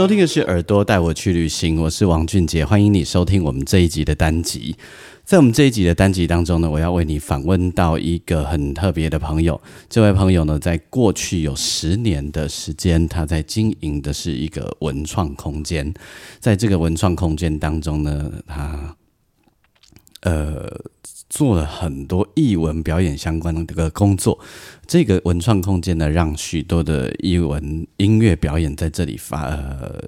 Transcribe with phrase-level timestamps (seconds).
[0.00, 4.74] 收听的是耳朵带我去旅行，我是王俊杰，欢迎你收听我们这一集的单集。
[5.26, 9.60] 在我们这一集的单集当中呢，我要为你访问到一个很特别的朋友。
[9.90, 15.92] 这位朋友呢，在过去有十年的时间，他在经营的是一个文创空间。
[16.38, 18.96] 在这个文创空间当中呢，他
[20.20, 20.68] 呃
[21.28, 24.38] 做了很多艺文表演相关的这个工作。
[24.86, 30.02] 这个文创空间呢，让许多的艺文音乐表演在这里发，呃，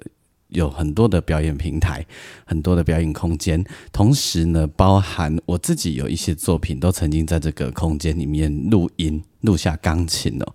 [0.49, 2.05] 有很多的表演平台，
[2.45, 3.63] 很多的表演空间。
[3.93, 10.53] 同时呢，包含我自己有一些作品，都曾经在这个空间里面录音、录下钢琴哦。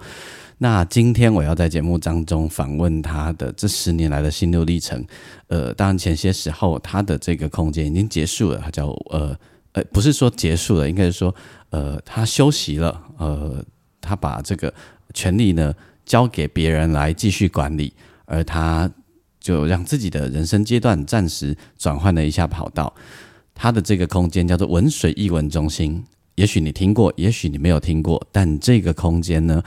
[0.58, 5.04] 那今天我要在节目当中访问他的这十年来的心路历程。
[5.46, 9.36] 呃，当然前些时候他的这个空间已经结束了，他叫呃
[9.72, 11.34] 呃，不是说结束了，应该是说
[11.70, 13.64] 呃，他休息了，呃。
[14.00, 14.72] 他把这个
[15.12, 15.74] 权利呢
[16.06, 17.92] 交给别人来继续管理，
[18.24, 18.90] 而他
[19.38, 22.94] 就让自己的人生阶段暂时转换了一下跑道。
[23.54, 26.02] 他的这个空间叫做文水艺文中心，
[26.36, 29.62] 也许你听过，也许你没有听过，但这个空间呢，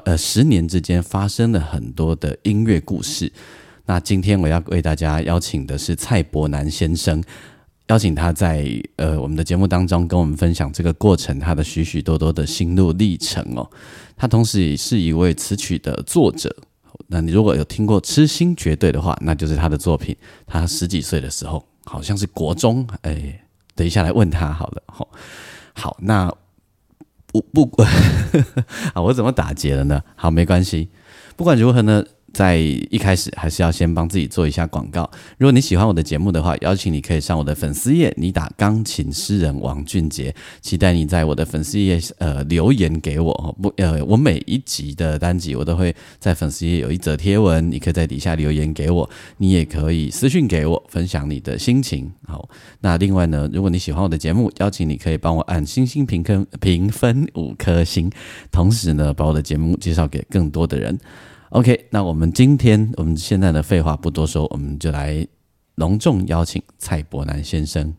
[0.00, 3.32] 呃，十年之间发生了很多的音乐故事。
[3.86, 7.22] 那今天我要为大家邀请的是蔡伯南先生。
[7.88, 13.70] 邀请他在呃我们的节目当中跟我们分享这个过程，他的许许多多的心路历程哦。
[14.16, 16.54] 他同时也是一位词曲的作者。
[17.08, 20.16] 那你如果有听过《痴心绝对》的话，那就是他的作品。
[20.46, 22.86] 他十几岁的时候，好像是国中。
[23.02, 23.38] 哎，
[23.74, 24.82] 等一下来问他好了。
[24.86, 25.08] 好，
[25.74, 26.32] 好，那
[27.34, 27.82] 我不不，
[28.94, 30.02] 啊，我怎么打结了呢？
[30.16, 30.88] 好，没关系，
[31.36, 32.04] 不管如何呢。
[32.34, 35.08] 在一开始还是要先帮自己做一下广告。
[35.38, 43.56] 如果你喜欢我的节目的话，邀请你可以上我的粉丝页，你打“钢琴诗人王俊杰”，期待你在我的粉丝页呃留言给我。
[43.62, 49.08] 不呃，我每一集的单集我都会在粉丝页有一则贴文，你可以在底下留言给我，
[49.38, 52.10] 你也可以私信给我分享你的心情。
[52.26, 52.48] 好，
[52.80, 58.10] 那另外呢，如果你喜欢我的节目，邀请你可以帮我按星星评分评分五颗星，
[58.50, 60.98] 同时呢，把我的节目介绍给更多的人。
[61.50, 65.24] OK，那我们今天我们现在的废话不多说，我们就来
[65.76, 67.94] 隆重邀请蔡伯南先生。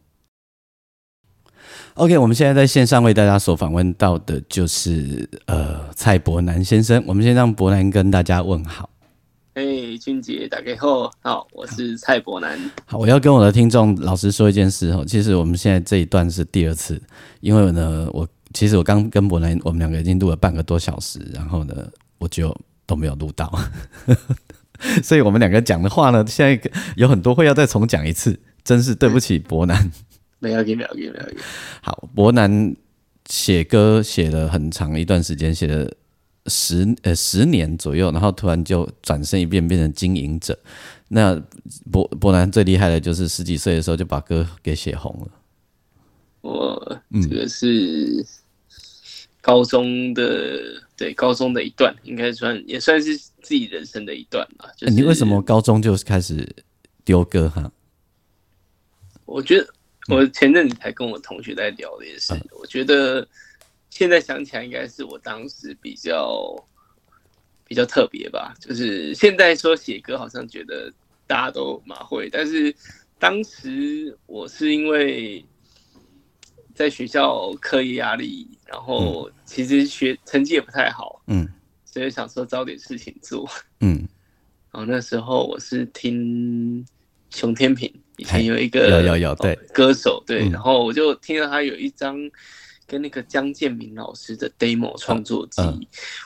[1.94, 8.90] OK，我们现在在线上为大家所访问到的就是呃蔡伯南先生，我们先让伯南跟大家问好。
[9.54, 9.64] 哎，
[10.02, 12.60] 俊杰，大家好，好，我是蔡伯南。
[12.86, 17.02] 好，我要跟我的听众老实说一件事哦，其实我们现在这一段是第二次，
[17.40, 21.74] 因为呢，我其实我刚跟伯南，我们两个已经录了半个多小时，然后呢，
[22.18, 22.54] 我就。
[22.86, 23.52] 都没有录到，
[25.04, 29.92] 所以我们两个讲的话呢，现在有很多会要再重讲一次，真是对不起伯南。
[30.40, 31.38] 没有给，没有给，没有给。
[31.82, 32.76] 好，伯南
[33.28, 35.92] 写歌写了很长一段时间，写了
[36.48, 40.58] 十呃十年左右，然后突然就转身一变变成经营者。
[41.08, 41.42] 那
[41.92, 45.28] 伯伯南最厉害的就是十几岁的时候就把歌给写红了。
[46.42, 48.24] 我这个是
[49.46, 50.82] 高中的。
[50.98, 54.72] 对高中的一段，应该算也算是自己人生的一段吧。
[54.78, 56.50] 就是你为什么高中就开始
[57.04, 57.70] 丢歌哈？
[59.26, 59.68] 我觉得
[60.08, 63.28] 我前阵子才跟我同学在聊这件事，我觉得
[63.90, 66.56] 现在想起来，应该是我当时比较
[67.68, 68.56] 比较特别吧。
[68.62, 70.90] 就是现在说写歌，好像觉得
[71.28, 72.74] 大家都蛮会，但是
[73.20, 75.44] 当时我是因为。
[76.76, 81.48] 在学校课业压力，然后其实学成绩也不太好，嗯，
[81.86, 83.50] 所以想说找点事情做，
[83.80, 84.08] 嗯，
[84.72, 86.86] 然后那时候我是听
[87.30, 89.56] 熊天平，以前有一个有有有对。
[89.74, 92.18] 歌手对，然后我就听到他有一张
[92.86, 95.62] 跟那个江建明老师的 demo 创作集，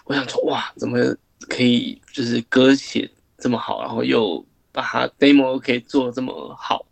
[0.06, 0.98] 我想说哇，怎么
[1.48, 6.86] 可以就是歌写这么好，然后又把它 demo 可以做这么好，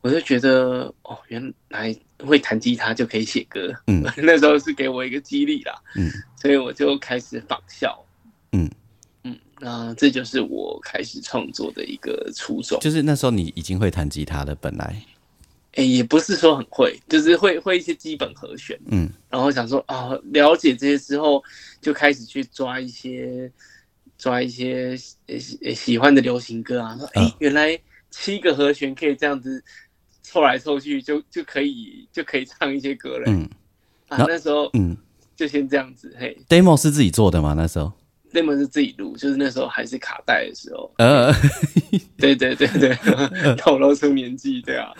[0.00, 1.96] 我就觉得哦，原来。
[2.22, 7.98] 会弹吉他就可以写歌，嗯， 那时候是给我一个激励啦，嗯， 所以我就开始仿效，
[8.52, 8.70] 嗯。
[9.24, 12.78] 嗯，那这就是我开始创作的一个初衷。
[12.78, 15.02] 就是那时候你已经会弹吉他了，本来，
[15.76, 21.42] 哎，也不是说很会，就是会会一些基本和弦，嗯，然后想说啊，了解这些之后，
[21.80, 23.50] 就开始去抓一些
[24.18, 27.80] 抓一些喜喜欢的流行歌啊，说哎，原来
[28.10, 29.64] 七个和弦可以这样子
[30.30, 33.24] 凑来凑去，就就可以就可以唱一些歌了。
[33.26, 33.48] 嗯，
[34.08, 34.96] 啊，那时候嗯，
[35.34, 36.14] 就先这样子。
[36.16, 37.52] 嘿，demo 是自己做的吗？
[37.56, 37.92] 那时候
[38.32, 40.88] demo 是自己录，就是那时候还是卡带的时候。
[40.98, 41.32] 呃，
[42.16, 42.96] 对对对对，
[43.58, 44.92] 透露出年纪，对啊。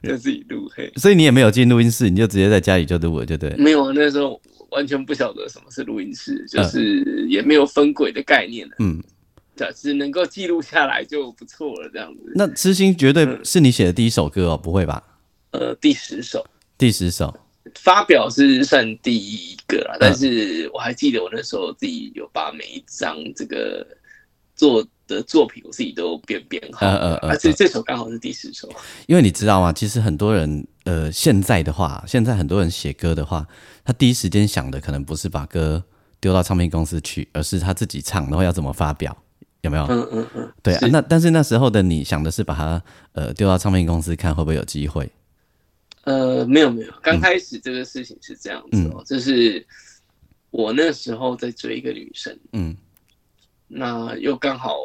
[0.00, 3.50] 就自己录，嘿，所以你也没有进录音室，你就直接在家里就录了，就对。
[3.56, 4.40] 没有啊，那时候
[4.70, 9.02] 完全不晓得什么是录音室，就是也没有分轨的概念嗯，
[9.58, 12.32] 对，只能够记录下来就不错了，这样子。
[12.34, 15.02] 那痴心绝对是你写的第一首歌哦，不会吧？
[15.50, 16.46] 呃，第十首，
[16.78, 17.36] 第十首，
[17.74, 23.86] 发表是算第一个啦，但是我还记得我那时候自己有把每一张这个
[24.54, 24.86] 做。
[25.08, 28.68] 的作品我自己都编编好，而且这首刚好是第十首。
[29.06, 29.72] 因为你知道吗？
[29.72, 33.46] 其实很多人，呃，现在的话，现在很多人写歌的话，
[33.86, 35.82] 他第一时间想的可能不是把歌
[36.20, 39.16] 丢到唱片公司去，而是他自己唱，然后要怎么发表，
[39.68, 39.84] 有没有？
[39.86, 40.88] 嗯嗯嗯，对啊。
[40.90, 42.82] 那但是那时候的你想的是把它
[43.12, 45.10] 呃丢到唱片公司看会不会有机会？
[46.04, 49.64] 呃，没有没有，刚开始这个事情是这样子哦，就是
[50.50, 52.76] 我那时候在追一个女生，嗯。
[53.70, 54.78] 那又刚好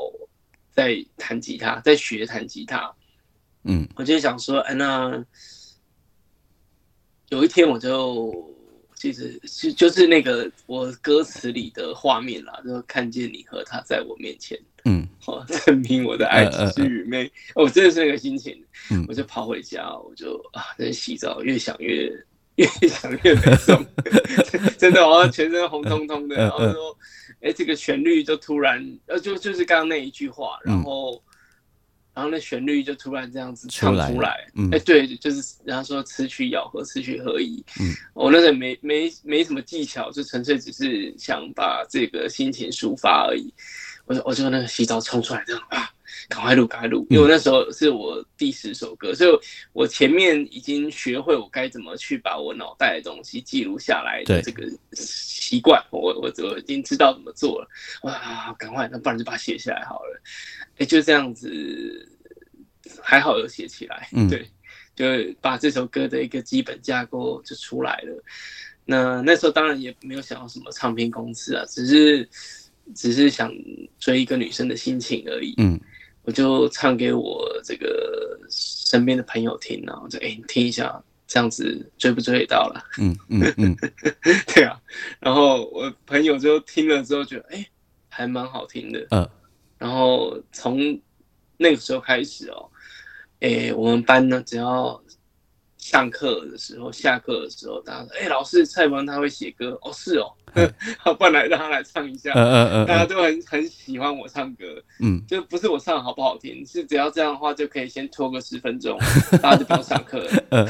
[0.74, 2.94] 在弹吉他，在学弹吉他，
[3.64, 5.24] 嗯，我就想说，哎，那
[7.30, 8.54] 有一天我就
[8.96, 22.12] 其实就就是那个我歌词里的画面啦，就看见你和他在我面前，嗯，好证明我的爱只是愚昧，我真的是那个心情，嗯，我就跑回家，我就啊在洗澡，越想越
[22.56, 23.86] 越想越悲痛，
[24.78, 26.98] 真的，我全身红彤彤的，然后说。
[27.42, 31.22] 哎，这个旋律就突然，呃，就就是刚刚那一句话，然后，
[32.14, 43.54] 然后那旋律就突然这样子唱出来，哎，对，就是人家说词曲咬合，词曲合一，嗯，我那时候没没没什么技巧，就纯粹只是想把这个心情抒发而已，
[44.06, 45.90] 我就我就那个洗澡冲出来这样啊。
[46.30, 47.06] 赶快录，赶快录！
[47.10, 49.30] 因为我那时候是我第十首歌，所以
[49.74, 54.64] 我前面已经学会我该怎么去把我脑袋的东西记录下来的这个
[54.94, 57.68] 习惯，我我我已经知道怎么做了。
[58.04, 60.22] 哇，赶快，那不然就把它写下来好了。
[60.78, 62.08] 哎，就这样子，
[63.02, 64.08] 还好有写起来。
[64.14, 64.50] 嗯，对，
[64.96, 65.06] 就
[65.42, 68.24] 把这首歌的一个基本架构就出来了。
[68.86, 72.30] 那那时候当然也没有想到什么唱片公司啊，只是
[72.96, 73.52] 只是想
[74.00, 75.54] 追一个女生的心情而已。
[75.58, 75.80] 嗯。
[76.24, 82.82] 我就唱给我这个身边的朋友听，然后就哎，你听一下，这样子追不追得到了？
[82.98, 83.76] 嗯嗯嗯，
[84.54, 84.80] 对啊。
[85.20, 87.68] 然后我朋友就听了之后觉得，哎，
[88.08, 89.06] 还蛮好听的。
[89.12, 89.30] 嗯。
[89.78, 90.98] 然后从
[91.58, 92.70] 那个时候开始哦，
[93.42, 95.02] 哎，我们班呢，只要。
[95.78, 100.32] 上课的时候，下课的时候，大家说：“哎，老师，蔡文他会写歌哦，是哦，
[101.00, 104.66] 好，不然来让他来唱一下。”嗯嗯嗯，大家都很很喜欢我唱歌，
[105.00, 108.98] 嗯，就不是我唱好不好听，是只要这样的话就可以先拖个十分钟，
[109.42, 110.28] 大家就不用上课。
[110.50, 110.68] 嗯，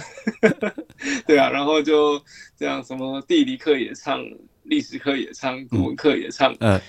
[1.27, 2.21] 对啊，然后就
[2.57, 4.23] 这样，什么地理课也唱，
[4.63, 6.55] 历史课也唱，古文课也唱。
[6.59, 6.79] 嗯，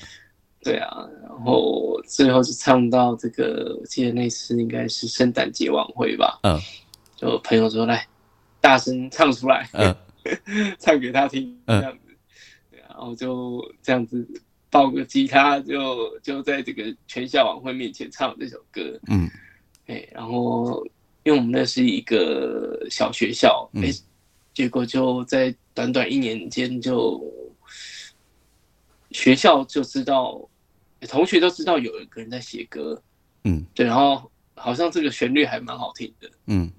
[0.62, 6.38] 对啊，然后最后是唱到这个，我记得那次应该是圣诞节晚会吧。
[6.42, 6.59] 嗯，
[7.16, 8.07] 就朋友说来。
[8.61, 9.68] 大声唱出来，
[10.78, 11.99] 唱给他听，这样子，
[12.96, 14.26] 然后就这样子
[14.70, 18.80] 抱个吉他，就就在这个全校晚会面前唱这首歌。
[19.08, 19.28] 嗯，
[19.86, 20.86] 哎，然后
[21.24, 23.90] 因为我们那是一个小学校，哎，
[24.52, 27.20] 结果就在短短一年间，就
[29.10, 30.48] 学校就知道，
[31.08, 33.02] 同学都知道有一个人在写歌。
[33.42, 36.30] 嗯，对，然后好像这个旋律还蛮好听的。
[36.46, 36.70] 嗯。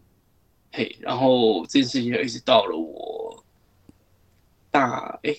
[0.72, 3.42] 嘿，然后这件事情就一直到了我
[4.70, 5.34] 大哎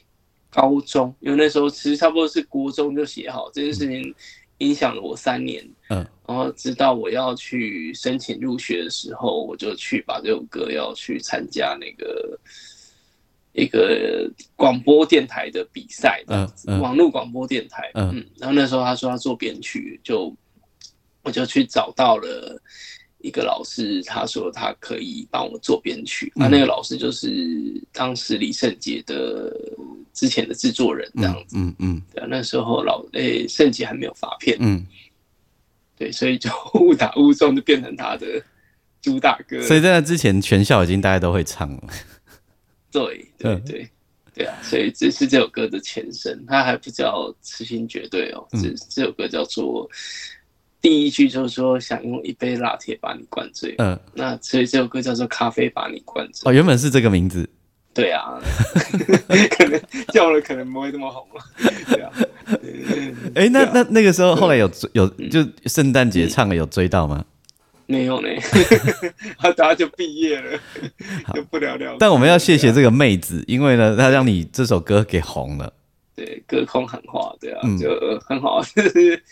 [0.57, 4.15] 高中，因为那时候其实差不多是国中就写好这件事情，
[4.59, 5.63] 影响了我三年。
[5.91, 12.41] 嗯，然后直到我要去申请入学的时候，我就去把这首歌要去参加那个
[13.53, 17.91] 一个广播电台的比赛，这样子，网络广播电台。
[17.93, 20.35] 嗯，然后那时候他说他做编曲，就
[21.23, 22.59] 我就去找到了。
[23.27, 27.29] 一个老师，他说他可以帮我做编曲，啊，那个老师就是
[27.93, 29.53] 当时李圣杰的
[30.13, 34.87] 之前的制作人这样子，嗯嗯，对啊，那时候老诶圣杰还没有发片，嗯，
[35.99, 38.41] 对，所以就误打误撞就变成他的
[39.03, 41.83] 主打歌，所以在那之前全校已经大家都会唱了，
[42.93, 43.91] 对对对
[44.33, 49.91] 对啊，所以这是这首歌的前身，它还不叫痴心绝对哦，这这首歌叫做。
[50.81, 56.51] 第一句就是说想用一杯拿铁把你灌醉，嗯，那所以这首歌叫做咖啡把你灌醉。
[56.51, 57.49] 哦，原本是这个名字。
[57.93, 58.39] 对啊，
[59.57, 59.81] 可能
[60.13, 61.43] 叫了可能不会这么红了。
[61.89, 62.13] 对啊，
[63.35, 67.25] 哎，那那那个时候后来有有就圣诞节唱了有追到吗？
[67.87, 68.29] 没有呢，
[69.39, 70.59] 他大家就毕业了，
[71.33, 71.97] 就不了了。
[71.99, 75.73] 但我们要谢谢这个妹子，因为呢，她让你这首歌给红了。
[76.15, 79.23] 对，隔空喊话，对啊，就很好，就是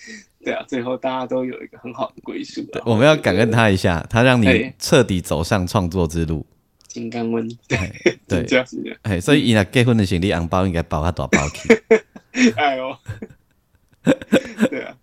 [0.44, 2.64] 对啊，最后大家都有一个很好的归宿。
[2.84, 6.44] 我们要感恩他一下，他让你彻底走上创作之路。
[6.86, 7.48] 金刚温，
[8.28, 8.96] 对， 这样子。
[9.02, 11.82] 哎，所以伊那结婚的行李红包应该包他大包去。
[12.56, 12.96] 哎呦。
[14.68, 14.94] 对啊，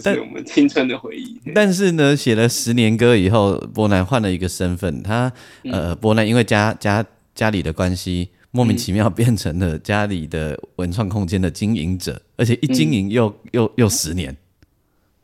[0.00, 1.40] 这是我们青春的回忆。
[1.52, 5.02] 但是呢，写了十年歌以后，波南换了一个身份。
[5.02, 5.32] 他
[5.64, 7.04] 呃，波南因为家家
[7.34, 14.34] 家里的关系，莫名其妙变成了家里的文创空间的经营者，而且一经营又又又十年。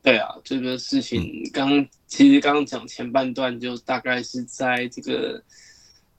[0.04, 5.42] 对啊，这个事情刚其实刚刚讲前半段，就大概是在这个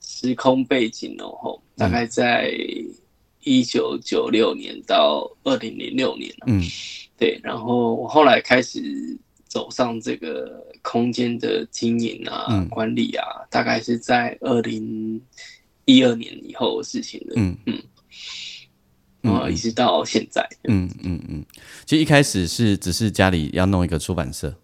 [0.02, 2.52] 时空背景哦，大概在。
[3.48, 6.60] 一九九六年到二零零六年嗯，
[7.16, 9.16] 对，然后我后来开始
[9.46, 15.22] 走上这个空间的经营啊、管理啊，大概是在二零
[15.84, 17.56] 一二年以后的事情了，嗯。
[17.66, 17.80] 嗯，
[19.48, 21.44] 一直到现在，嗯嗯嗯，
[21.84, 24.54] 其实一开始是只是家里要弄一个出版社，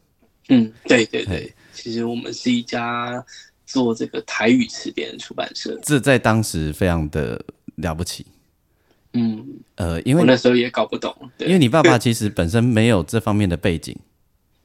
[0.49, 3.25] 嗯，对对对，其实我们是一家
[3.67, 7.43] 做这个台语词典的出版社，这在当时非常的
[7.77, 8.27] 了不起。
[9.15, 13.95] 嗯，呃，因为我那时候也搞不懂，因为你爸爸其实本身没有这方面的背景，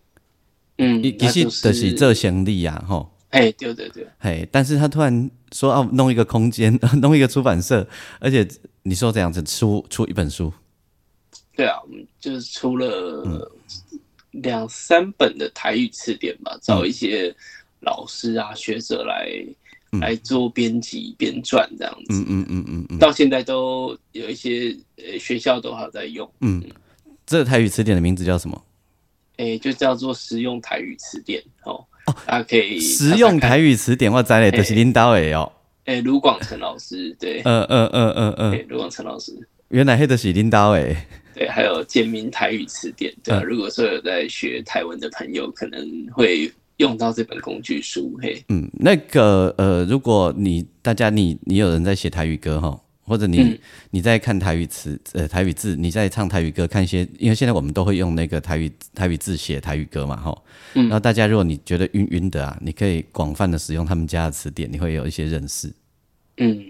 [0.77, 7.87] 嗯，其实的是这行李呀，吼，哎，对对对，嘿，但是他突然说要弄一个空间， 弄一个出版社，
[8.19, 8.47] 而且
[8.83, 10.51] 你说这样子出出一本书，
[11.55, 13.51] 对啊，我们就是出了
[14.31, 17.35] 两三本的台语词典吧，找一些
[17.81, 19.27] 老师啊学者来。
[20.01, 26.29] 来做编辑编撰这样子，嗯嗯嗯嗯嗯，到现在都有一些呃学校都还在用。
[26.41, 26.61] 嗯，
[27.25, 28.65] 这台语词典的名字叫什么？
[29.37, 31.83] 哎，就叫做实用台语词典哦。
[32.07, 35.51] 哦，大家可以实用台语词典，我在嘞都是领导诶哦。
[35.85, 39.31] 哎，卢广成老师，对，嗯嗯嗯嗯嗯，卢广成老师，
[39.69, 40.97] 原来黑的是领导诶。
[41.35, 45.79] 对，还有简明台语词典，对，如果说有在学台文的朋友，可能
[46.11, 46.51] 会。
[46.77, 53.59] 用到这本工具书，嘿，嗯，那个呃，如果你大家你你有人在写台语歌哈，或者你
[53.89, 65.71] 你在看台语词呃台语字，你在唱台语歌，看一些，因为现在我们都会用那个台语台语字写台语歌嘛，哈，嗯，然后大家如果你觉得晕晕的啊，你可以广泛的使用他们家的词典，你会有一些认识。
[66.37, 66.63] 嗯，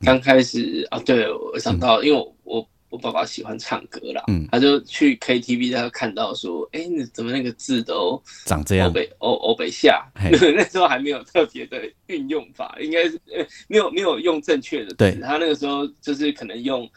[0.00, 2.68] 刚开始啊，对我想到，因为我我。
[2.88, 8.88] 我爸爸喜欢唱歌啦，嗯，他就去 KTV，他就看到说，哎，你怎么那个字都长这样？
[8.88, 16.88] 欧北欧欧北下， 那时候还没有特别的运用法，应该是呃没有没有用正确的字，他那个时候就是可能用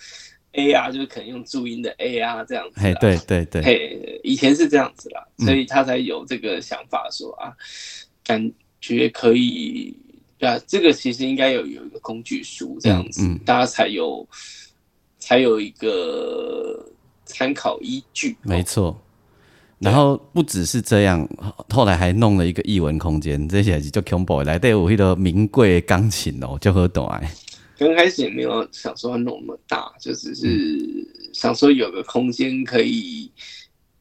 [0.52, 7.52] A 啊，就是可能用注音的 A 啊这样子，嘿，对对对，嘿，以前是这样子啦，所以他才有这个想法说啊，
[8.24, 9.92] 感觉可以，
[10.38, 14.28] 对啊，这个其实应该有有一个工具书这样子，大家才有。
[15.30, 16.84] 才有一个
[17.24, 19.00] 参考依据，没错。
[19.78, 21.30] 然后不只是这样，
[21.70, 27.24] 后来还弄了一个译文空间，这些就恐怖来对我那个名贵钢琴哦，就很短。
[27.78, 33.32] 刚开始也没有想说弄那么大，就只是想说有个空间可以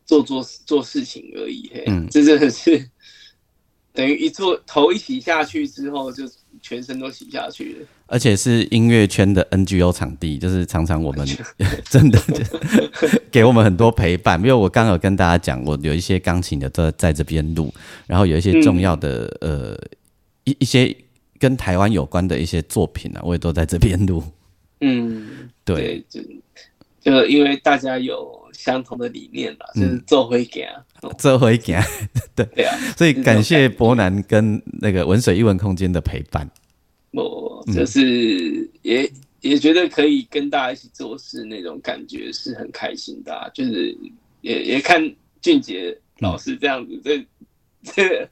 [0.07, 1.71] 做做做事情而已。
[1.89, 2.89] 嗯，这真的是
[3.93, 6.25] 等于一做头一洗下去之后就。
[6.61, 11.27] 全身都洗下去了，而且是音乐圈的 NGO 场地，就是常常我们
[11.89, 12.19] 真的
[13.31, 14.41] 给我们很多陪伴。
[14.41, 17.73] 因为我刚有跟大家讲，我有一些钢琴的都在这边录，
[18.07, 19.79] 然后有一些重要的呃
[20.45, 20.95] 一一些
[21.39, 24.25] 跟台湾有关的一些作品啊，我也都在这边录。
[24.81, 26.21] 嗯，对，就
[27.01, 30.83] 就因为大家有相同的理念吧，就是做回给啊，
[31.19, 31.79] 做回给，
[32.35, 32.47] 对。
[32.55, 36.49] 对啊，所以感谢博南跟那个文水一文空间的陪伴。
[37.11, 37.38] 我
[37.73, 39.11] 就是也
[39.41, 43.51] 也觉得可以跟大家一起做事，那种感觉是很开心的。
[43.55, 43.97] 就是
[44.41, 45.03] 也也看
[45.41, 47.25] 俊杰老师这样子，这
[47.83, 48.29] 这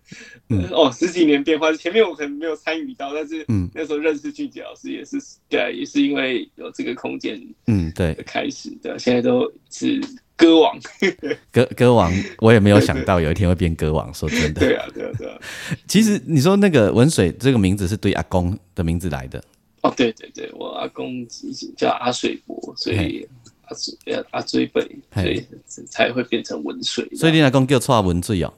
[0.74, 5.16] 哦十几年变化，前面我可能没有参与到，但是那时候认识俊杰老师也是
[5.48, 10.00] 对，也是因为有这个空间，嗯，对，开始的，现在都是。
[10.36, 10.78] 歌王，
[11.50, 14.12] 歌歌王，我也没有想到有一天会变歌王。
[14.12, 15.38] 说真的，对啊，对啊，对啊。
[15.88, 19.42] 其实你说那个文水这个名字是对阿公的名字来的。
[19.80, 21.26] 哦，对对对，我阿公
[21.74, 23.26] 叫阿水伯，所以
[23.62, 23.94] 阿水
[24.30, 24.82] 阿追辈，
[25.14, 25.42] 所以
[25.88, 27.08] 才会变成文水。
[27.14, 28.52] 所以你阿公叫蔡文水哦。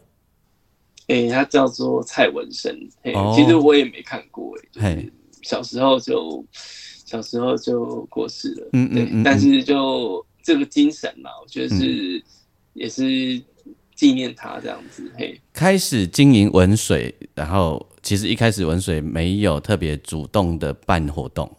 [1.07, 2.77] 哎，他叫做蔡文生。
[3.15, 3.33] 哦。
[3.37, 6.45] 其实我也没看过，哎，就是小时候就
[7.05, 8.69] 小时候就过世了。
[8.73, 9.23] 嗯嗯嗯。
[9.23, 10.27] 但是就。
[10.49, 12.25] 这个精神嘛，我觉得是
[12.73, 13.39] 也是
[13.95, 15.13] 纪念他这样子。
[15.15, 21.55] 嘿，开始经营文水，然后其实一开始文水没有特别主动的办活动。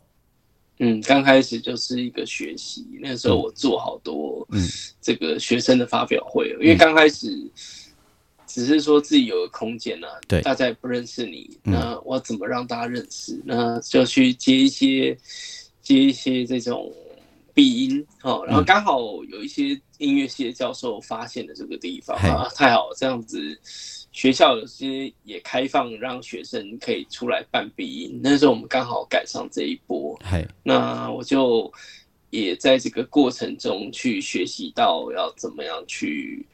[0.79, 4.67] 嗯，刚开始就是一个学习，那时候我做好多嗯
[4.99, 7.27] 这个学生的发表会，因为刚开始
[8.47, 13.39] 只是说自己有个空间呐，对，大家也不认识你，那我怎么让大家认识？
[13.45, 15.15] 那就去接一些
[15.79, 16.91] 接一些这种
[17.59, 23.59] 鼻音哦，然后刚好有一些音乐系的教授发现了这个地方啊，太好，这样子。
[24.13, 30.17] 学校有些也开放让学生可以出来办鼻音，那时候我们刚好赶上这一波。
[30.63, 31.69] 那我就
[32.29, 36.45] 也在这个过程中去学习到要怎么样去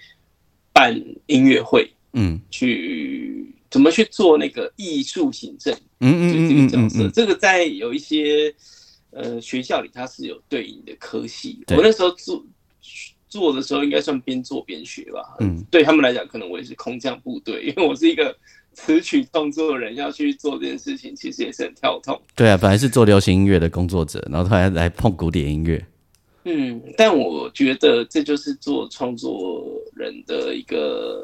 [0.74, 8.54] 办音乐会，嗯，去怎么去做那个艺术行政，嗯嗯这个角色，这个在有一些
[9.16, 12.46] 呃学校里它是有对应的科系，我那时候做。
[13.28, 15.36] 做的时候应该算边做边学吧。
[15.42, 18.34] 嗯，对他们来讲，可能我也是空降部队，因为我是一个
[18.72, 22.22] 词曲创作的人，要去做这件事情，其实也是很跳痛。
[22.34, 25.86] 对啊，本来是做流行音乐的工作者，然后突然来碰古典音乐。
[26.46, 31.22] 嗯，但我觉得这就是做创作人的一个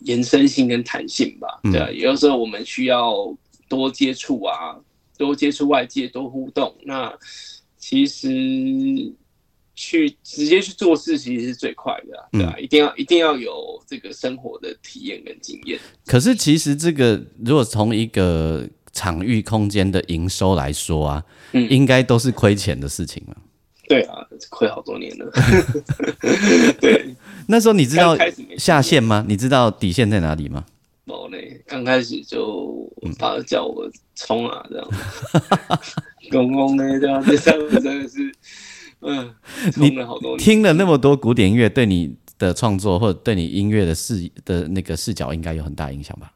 [0.00, 1.60] 延伸性跟弹性吧。
[1.62, 3.34] 对啊，有时候我们需要
[3.66, 4.76] 多接触啊，
[5.20, 6.74] 多接触外界，多互动。
[6.82, 7.12] 那
[7.76, 8.28] 其实。
[9.72, 15.80] 去直接去做事，其实是最快的，对啊，一定要一定要有这个生活的体验跟经验。
[16.04, 23.36] 可是其实这个，如果从一个场域空间的营收来说啊，嗯，应该都是亏钱的事情了。
[23.88, 24.16] 对啊，
[24.50, 25.32] 亏好多年了。
[26.78, 27.16] 对，
[27.48, 28.14] 那时候你知道
[28.58, 29.24] 下线吗？
[29.26, 30.66] 你知道底线在哪里吗？
[31.10, 32.88] 没嘞，刚开始就
[33.18, 34.88] 他叫我冲啊，这样，
[36.30, 38.32] 公公呢，这样，这样真的是。
[39.02, 39.34] 嗯，
[39.72, 46.30] 听了好多，听了那么多古典音乐，对你的创作或者对你音乐的视的那个视角，应该有很大影响吧？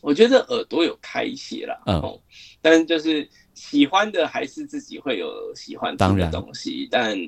[0.00, 2.20] 我觉得耳朵有开一些啦，嗯，
[2.60, 7.18] 但就是喜欢的还是自己会有喜欢听的东西，但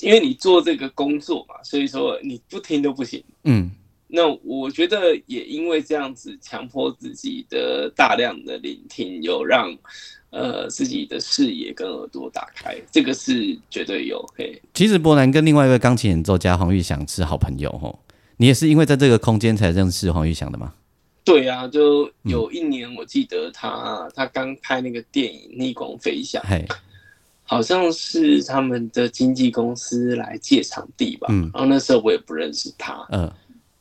[0.00, 3.70] 因为你做这个工作嘛，所以说你不听都不行，嗯，
[4.08, 9.76] 那我觉得也因为这样子，强迫自己的大量的聆听，有让。
[10.30, 14.22] 呃，自己的视野跟耳朵打开，这个是绝对有。
[14.36, 17.98] 嘿，其实波兰跟另外一位钢琴演奏家黄玉祥是好朋友吼，
[18.36, 20.74] 你也是因为在这个空间才认识黄玉祥的吗？
[21.24, 26.42] 对啊，就有一年我记得他他刚拍那个电影《逆光飞翔》，
[27.44, 31.28] 好像是他们的经纪公司来借场地吧。
[31.30, 33.06] 嗯，然后那时候我也不认识他。
[33.10, 33.32] 嗯，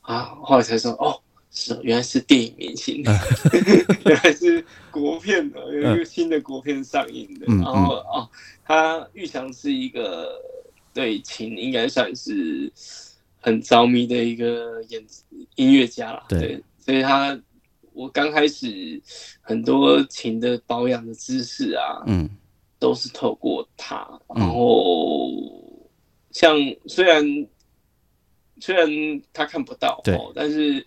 [0.05, 1.19] 啊，后来才说哦。
[1.57, 3.01] 是，原来是电影明星，
[4.05, 7.45] 原来是国片的，有一个新的国片上映的。
[7.45, 8.29] 然后哦，
[8.65, 10.33] 他玉祥是一个
[10.93, 12.69] 对琴应该算是
[13.39, 15.01] 很着迷的一个演
[15.55, 16.25] 音乐家了。
[16.27, 17.39] 对，所以他
[17.93, 19.01] 我刚开始
[19.39, 22.29] 很多琴的保养的知识啊，嗯，
[22.77, 24.05] 都是透过他。
[24.35, 25.31] 然后
[26.31, 27.23] 像虽然
[28.59, 28.87] 虽然
[29.33, 30.85] 他看不到，对，但是。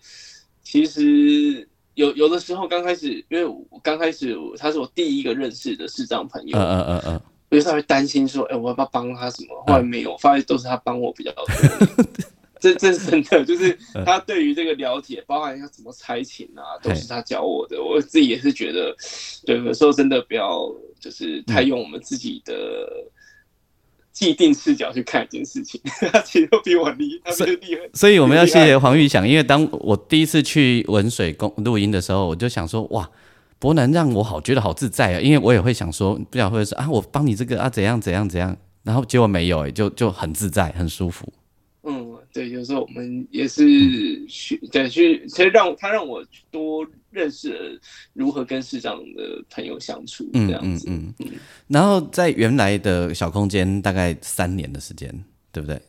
[0.61, 9.63] 其实有有的时候刚开始，因为我刚开始他是我第一个认识的视障朋友，嗯嗯嗯嗯，所以他会担心说，哎，我要不要帮他什么？
[9.65, 11.45] 后来没有，发现都是他帮我比较多。
[12.61, 17.81] 这这是真的，就是他对于这个了解，包含要怎么猜情啊，都是他教我的。
[17.83, 18.95] 我自己也是觉得，
[19.47, 22.53] 对，有时候真的不要就是太用我们自己的。
[24.19, 25.79] 既定视角去看一件事情，
[26.11, 27.89] 他其实都比我厉，他厉害。
[27.93, 33.09] 所以我们要谢谢黄玉祥，因为当我第一次去文水公录音的时候，我就想说，哇，
[33.59, 41.31] 伯南让我好觉得好自在啊，因为我也会想说，不想会说啊，我帮你这个啊，怎样怎样怎样，然后结果没有，哎，就就很自在，很舒服。
[42.29, 46.87] 嗯，对，有时候我们也是去，对，去，其实让他让我多。
[47.11, 47.81] 认识了
[48.13, 50.87] 如何跟市长的朋友相处，这样子。
[50.87, 51.39] 嗯嗯嗯。
[51.67, 55.11] 然后在原来的小空间，大概三年的时间，
[55.51, 55.81] 对不对？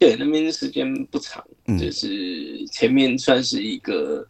[0.00, 1.46] 对，那边时间不长，
[1.78, 4.26] 就是前面算是一个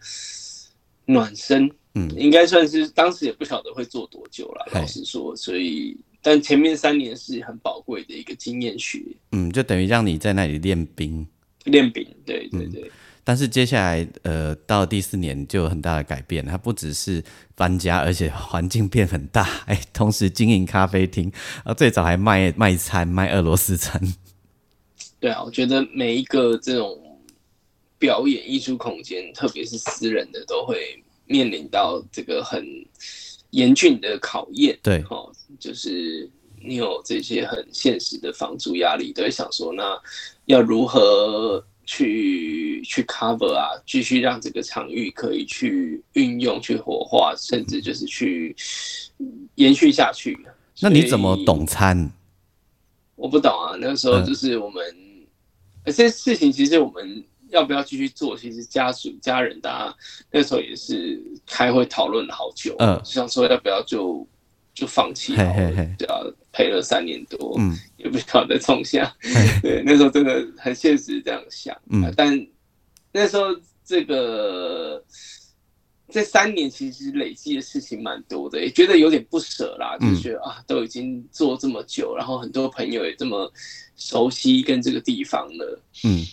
[1.06, 5.34] 暖身，嗯，应该算是当时也不晓得会做多久了，老实说。
[5.34, 11.26] 所以，但前面三年是很宝贵的一个经验学，嗯，就等于让你在那里练兵，
[11.68, 12.90] 练饼，对对对。
[13.24, 16.42] 但是接下来，呃，到第四年就有很大的改变。
[16.46, 17.22] 它不只是
[17.54, 19.46] 搬家，而且环境变很大。
[19.66, 21.30] 哎，同时经营咖啡厅，
[21.62, 24.00] 啊，最早还卖卖餐，卖俄罗斯餐。
[25.20, 26.98] 对啊，我觉得每一个这种
[27.98, 32.64] 表演艺术空间，特别是私人的，都会面临到这个很
[33.50, 34.78] 严峻的考验。
[34.82, 36.26] 对，哦，就是
[36.62, 40.00] 你有这些很现实的房租压力，都会想说，那
[40.46, 43.68] 要如何去去 cover 啊？
[43.86, 48.54] 继续让这个场域可以去运用、去活化，甚至就是去
[49.54, 50.38] 延续下去。
[50.80, 52.12] 那你怎么懂餐？
[53.16, 54.80] 我不懂啊，那个时候就是我们，
[55.84, 58.36] 这些事情其实我们要不要继续做？
[58.36, 59.96] 其实家属、家人大家
[60.30, 64.24] 那时候也是开会讨论了好久，嗯，想说要不要就
[64.78, 65.34] 就放弃，
[65.98, 66.20] 对啊，
[66.52, 69.12] 赔了三年多，嗯，也不晓得冲下，
[69.60, 72.46] 对， 那时候真的很现实这样想，嗯，但
[73.12, 73.44] 那时候
[73.84, 75.02] 这个。
[76.10, 83.52] 这三年其实累积的事情蛮多的，也觉得有点不舍啦，就觉得啊，都已经做这么久，然后很多朋友也这么
[83.94, 86.24] 熟悉跟这个地方了，嗯，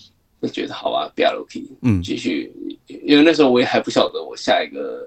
[0.42, 2.50] 就觉得好啊，不要 lucky，嗯，继续，
[2.88, 5.06] 因为那时候我也还不晓得我下一个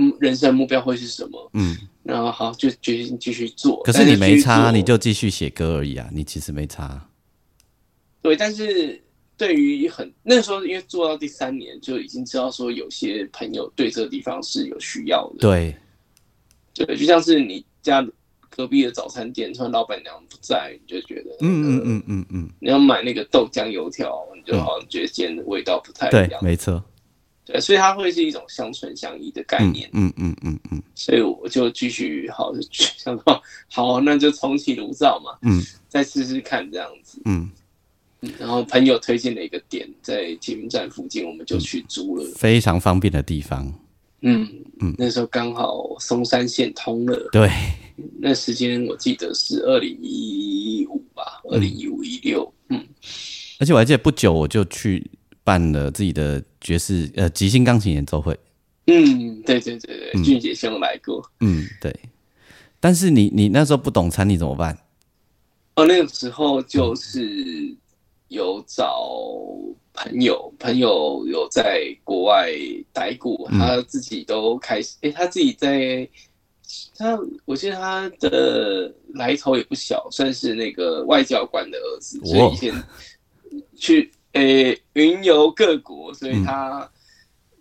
[0.00, 3.82] 嗯人生目标会是什么，嗯，然后好就决定继续做。
[3.82, 7.08] 可是你没差，你就继续写歌而已啊，你其实没差。
[8.22, 9.02] 对，但是。
[9.40, 15.36] 对于很那时候，因为做到第三年，就已经知道说有些朋友对这个地方是有需要的。
[15.38, 15.74] 对，
[16.74, 18.06] 对，就像是你家
[18.50, 26.44] 隔壁的早餐店，突然老板娘不在，你就觉得，嗯嗯嗯嗯嗯，你要买那个豆浆油条，你就好像觉得今天的味道不太一样。
[26.44, 26.84] 没错，
[27.50, 29.88] 对，所以它会是一种相存相依的概念。
[29.92, 37.50] 嗯嗯嗯嗯，所以我就继续好想说，好，那就重启炉灶嘛，嗯，再试试看这样子，嗯。
[38.38, 43.72] 然后朋友推荐了一个点，在捷运站附近，我们就去租了，非常方便的地方。
[44.20, 44.46] 嗯
[44.80, 47.28] 嗯，那时候刚好松山线通了。
[47.32, 47.50] 对，
[48.20, 52.52] 那时间我记得是二零一五吧，二零一五一六。
[52.68, 52.86] 嗯，
[53.58, 55.10] 而且我还记得不久我就去
[55.44, 58.38] 办了自己的爵士呃即兴钢琴演奏会。
[58.86, 61.22] 嗯，对对对对，俊杰兄来过。
[61.40, 61.94] 嗯，对。
[62.78, 64.78] 但是你你那时候不懂餐，你怎么办？
[65.76, 67.76] 哦，那个时候就是。
[68.30, 69.10] 有找
[69.92, 72.48] 朋友，朋友有在国外
[72.92, 76.08] 待过，他自己都开始，哎，他自己在，
[76.96, 82.84] 他我记得他的来头也不小，算是那个外交官的儿子，所以以前
[83.74, 86.90] 去诶云游各国，所以他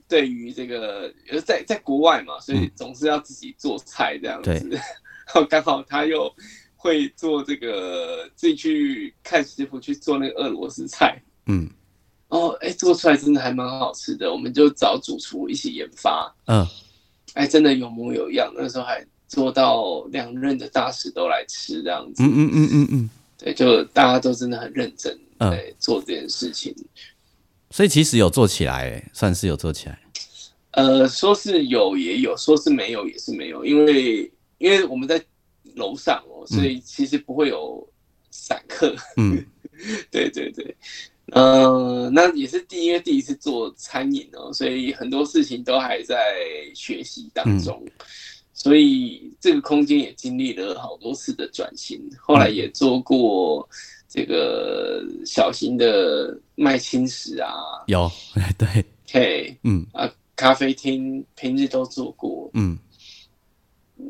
[0.07, 1.13] 对于这个
[1.45, 4.81] 在在国外嘛，所以总是要自己做菜这样子，然
[5.27, 6.33] 后刚好他又。
[6.81, 11.69] 会做这个，自己去看师傅去做那个俄罗斯菜，嗯，
[12.29, 16.65] 哦，哎，做出来真的还蛮好吃的，我们就找主厨一起研发，嗯，
[17.33, 26.75] 哎，真的有模有样，那时候还做到两任的大使都来吃这样子，嗯嗯嗯嗯嗯，对，就大家都真的很认真在做这件事情，
[27.71, 29.99] 所以其实有做起来，算是有做起来，
[30.71, 35.23] 呃，说是有也有，说是没有也是没有，因为因为我们在。
[35.75, 37.87] 楼上哦，所以其实不会有
[38.31, 38.93] 散客。
[39.15, 39.45] 嗯，
[40.11, 40.75] 对 对对，
[41.27, 46.17] 嗯，那也是第一第一次做餐饮哦，所以很多事情都还在
[46.75, 47.85] 学习当中。
[48.51, 53.69] 所以这个空间也经历了好多次的转型，后来也做过
[54.09, 57.53] 这个小型的卖青石啊，
[57.85, 58.11] 有
[58.57, 62.77] 对，嘿，嗯啊，咖啡厅平日都做过，嗯。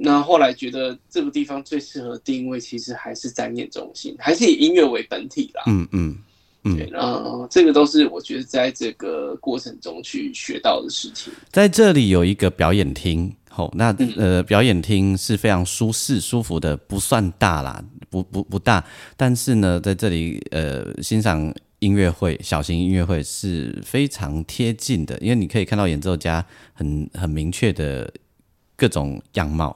[0.02, 5.64] 那后来觉得这个地方最适合定位，其实还是展演中心，还是以音乐为本体啦。
[5.66, 6.16] 嗯嗯
[6.64, 6.78] 嗯。
[6.78, 11.34] 对，然后这个都是我觉得在这个过程中去学到的事情。
[11.52, 18.82] 在这里有一个表演厅，吼，那呃，表演厅是非常舒适、舒服的，不算大啦，不不不大，
[19.17, 28.10] 但是呢，在这里呃，欣赏音乐会、小型音乐会是非常贴近的，因为你可以看到演奏家很很明确的
[28.78, 29.76] 各种样貌。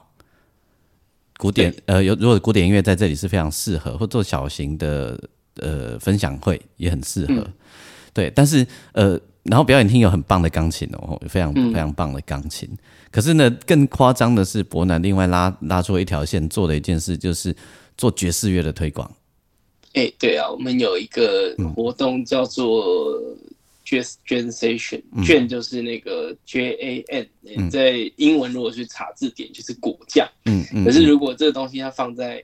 [1.36, 5.20] 古典呃，有如果古典音乐在这里是非常适合，或做小型的
[5.56, 7.46] 呃分享会也很适合，
[8.14, 8.30] 对。
[8.34, 12.68] 但是呃，然后表演厅有很棒的钢琴哦，非常非常棒的钢琴。
[13.10, 17.54] 可是呢，更夸张的是，伯南另外拉拉出一条线，做的一件事就是
[17.96, 19.10] 做爵士乐的推广。
[19.92, 23.20] 哎，对啊，我们有一个活动叫做。
[23.86, 30.26] Jazz Generation，卷就是那个 J A N，在英文如果去查字典就是果酱。
[30.46, 30.86] 嗯嗯。
[30.86, 32.42] 可是如果这个东西它放在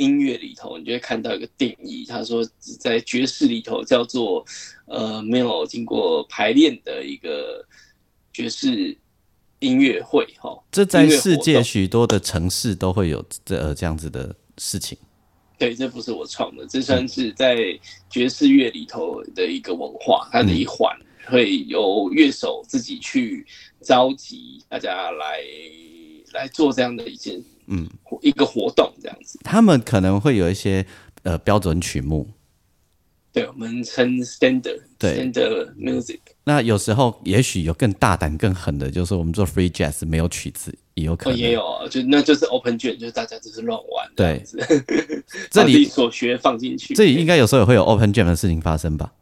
[0.00, 2.42] 音乐里头，你就会看到一个定义，他说
[2.80, 4.44] 在爵士里头叫做
[4.86, 7.62] 呃没有经过排练的一个
[8.32, 8.96] 爵士
[9.58, 10.26] 音乐会。
[10.38, 14.96] 哈，这在世界许多的城市都会有这这样子的事情。
[15.58, 23.46] 对，这不是我创的，这算是在爵士乐里头的一个文化，它的一环，会由乐手自己去
[23.82, 25.44] 召集大家来
[26.32, 27.88] 来做这样的一件嗯
[28.20, 29.38] 一个活动这样子。
[29.42, 30.84] 他们可能会有一些
[31.22, 32.28] 呃标准曲目，
[33.32, 36.18] 对我们称 standard standard music。
[36.44, 41.38] 那有时候也许有更大胆、更狠的，就是我们做 free jazz 没有曲子也有可能。
[41.38, 44.10] 也有啊，就那就是 open jam，就是大家只是乱玩。
[44.16, 44.42] 对，
[45.50, 46.94] 这里 所学放进去。
[46.94, 49.12] 这里应该有时候也会有 open jam 的事情发生吧？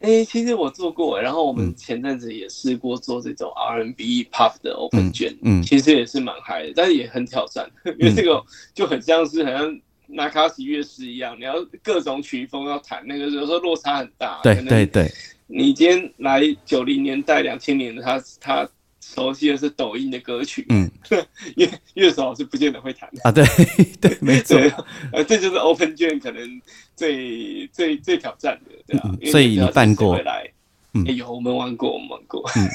[0.00, 14.40] 哎，其实我做过，然后我们前阵子也试过做这种 R&B pop 的 open jam，嗯，其实也是蛮嗨的，但是也很挑战， 因为这个就很像是好像拿卡西乐师一样，你要各种曲风要弹，那个有时候落差很大。
[14.42, 15.10] 对对对。
[15.50, 18.68] 你今天来九零年代、两千年的他，他
[19.00, 20.90] 熟悉的是抖音的歌曲，嗯，
[21.56, 23.44] 乐乐手是不见得会弹啊，对
[24.00, 24.58] 对，没错，
[25.12, 26.60] 呃，这就是 Open 卷可能
[26.94, 30.18] 最最最挑战的，对啊，所以你办过，
[30.94, 32.66] 嗯，有我们玩过，我们玩过，嗯，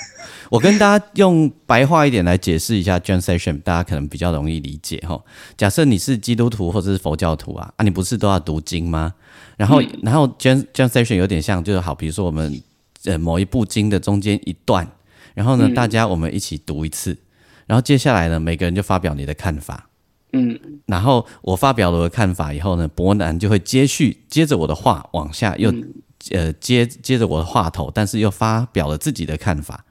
[0.52, 5.20] 我跟大家用白话一点来解释一下 Jam Session，大家可能比较容易理解哈。
[5.58, 9.14] 假设你是基督徒或者是佛教徒啊，啊，你不是都要读经吗？
[9.58, 12.62] 然后，然后 Jam Jam Session 有点像，就是好，比如说我们
[13.06, 14.88] 呃某一部经的中间一段，
[15.34, 17.18] 然后呢，大家我们一起读一次，
[17.66, 19.90] 然后接下来呢，每个人就发表你的看法，
[20.32, 25.74] 嗯，然后我发表了我的看法以后呢，伯南就会接续接着我的话往下又
[26.32, 29.86] 呃接接着我的话头，但是又发表了自己的看法，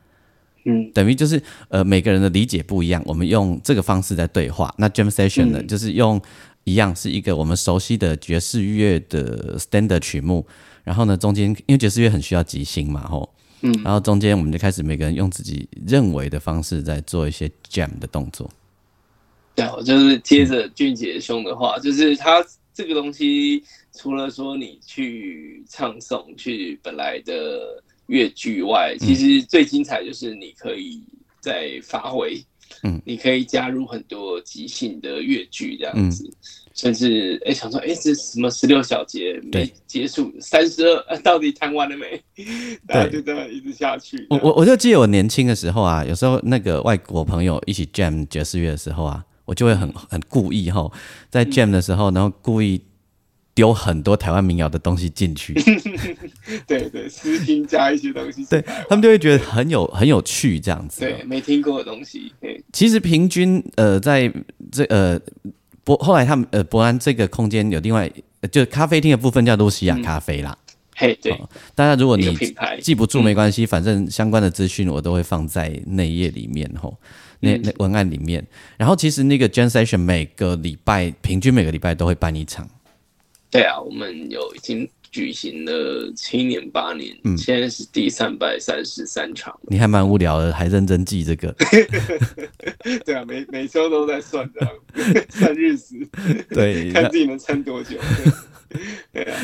[0.65, 4.75] 嗯，等于就是呃每个人的理解不一样，我们用这个方式在对话。
[4.79, 6.21] 那 Jam Session 呢，就是用。
[6.65, 10.47] 一样是一个我们熟悉的爵士乐的 standard 曲目，
[10.85, 13.29] 然后呢，中间因为爵士乐很需要即兴嘛，吼，
[13.63, 18.51] 嗯，然后中间我们就开始每个人用自己认为的方式在做一些 jam 的动作。
[19.55, 22.45] 对，我就是接着俊杰兄的话，就是他
[22.75, 31.03] 这个东西，除了说你去唱诵去本来的乐剧外，其实最精彩就是你可以
[31.41, 32.43] 在发挥。
[32.83, 36.29] 嗯，你可以加入很多即兴的乐句这样子，
[36.75, 42.23] 甚至哎想说哎这什么十六小节没结束，三十二 到底弹完了没？
[42.87, 44.27] 大家就这样一直下去。
[44.31, 50.91] 我我我就记得我年轻的时候啊，有时候那个外国朋友一起 jam 爵士乐的时候啊，我就会很很故意哈，
[51.31, 52.81] 在 jam 的时候，然后故意。
[53.55, 55.53] 丢很多台湾民谣的东西进去，
[56.67, 61.01] 对对，私心加一些东西，对他们就会觉得很有很有趣这样子。
[61.01, 62.33] 对，没听过的东西。
[62.73, 64.33] 其实平均呃，在
[64.71, 65.21] 这呃
[65.85, 68.11] 博后来他们呃博安这个空间有另外
[68.51, 70.57] 就咖啡厅的部分叫露西亚咖啡啦。
[70.97, 71.39] 嘿，对，
[71.75, 72.35] 大家如果你
[72.81, 76.97] 记不住没关系，反正相关的资讯我都会放在内页里面吼，
[77.41, 78.43] 那那文案里面。
[78.77, 82.69] 然后其实那个 Jam Session 每个礼拜平均每个礼拜都会办一场。
[83.53, 89.55] 对啊，我们有已经举行了七年八年，嗯现在是第三百三十三场。
[89.69, 91.55] 你还蛮无聊的，还认真记这个。
[93.05, 94.67] 对啊，每每周都在算的，
[95.29, 95.95] 算日子，
[96.49, 97.99] 对， 看自己能撑多久。
[99.13, 99.39] 对啊，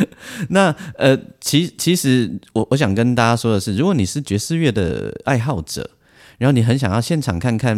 [0.49, 5.91] 那呃，其其实我我想跟大家说的是，如果你是爵士乐的爱好者。
[6.39, 7.77] 然后你很想要现场看看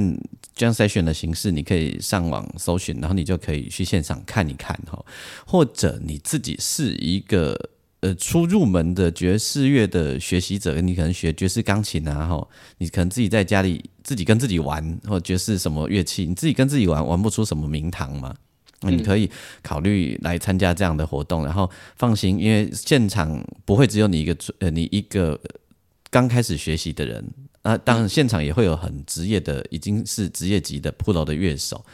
[0.57, 5.03] Jam Session 的形式，你可以上网搜寻，然后你就可以去现场看一看哈。
[5.46, 7.70] 或者你自己是一个
[8.01, 18.35] 呃初入门的爵士乐的学习者，你可能学爵士钢琴啊，哈，你可能自己在家里自己跟自己玩，或爵士什么乐器，你自己跟自己玩玩不出什么名堂嘛？
[18.83, 19.31] 那你可以
[19.62, 25.38] 考虑来参加这样的活动，然后放心，因为现场不会只有你一个呃你一个
[26.11, 27.25] 刚开始学习的人。
[27.62, 31.85] 那当然，现场也会有很职业的，已经是职业级的 pro 的乐手。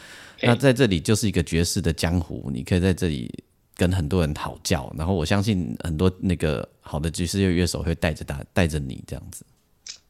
[0.40, 3.28] 那在这里就是一个爵士的江湖，你可以在这里
[3.74, 4.94] 跟很多人讨教。
[4.96, 9.44] 然后我相信很多那个好的爵士乐乐手会带着大，带着你这样子。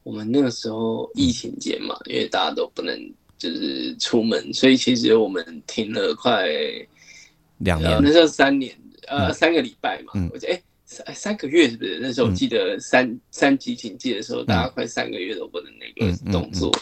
[0.02, 2.94] 我们那个时候疫情间嘛，因为大家都不能
[3.38, 6.46] 就是出门，所以其实我们停了快
[7.58, 8.76] 两年，那时候三年，
[9.08, 10.12] 呃，三个礼拜嘛。
[10.16, 10.62] 嗯我觉得哎。
[10.86, 11.98] 三三个月是不是？
[12.00, 16.72] 那时候我记得三三级警戒的时候，大家快三个月都不能那个动作，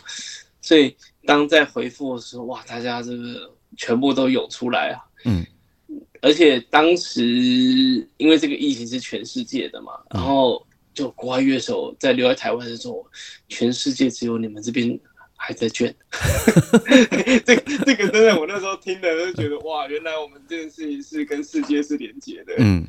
[0.61, 5.01] 所以当在回复的时候，哇，大家这个全部都涌出来啊。
[5.25, 5.45] 嗯，
[6.21, 7.25] 而且当时
[8.19, 13.07] 因为这个疫情是全世界的嘛，然后就国外乐手在留在台湾的时候，
[13.49, 15.01] 全世界只有你们这边
[15.35, 15.95] 还在卷。
[17.47, 22.53] 这个这个真的，我那时候听的就觉得哇，原来我们这件事情是跟世界是连接的。
[22.59, 22.87] 嗯。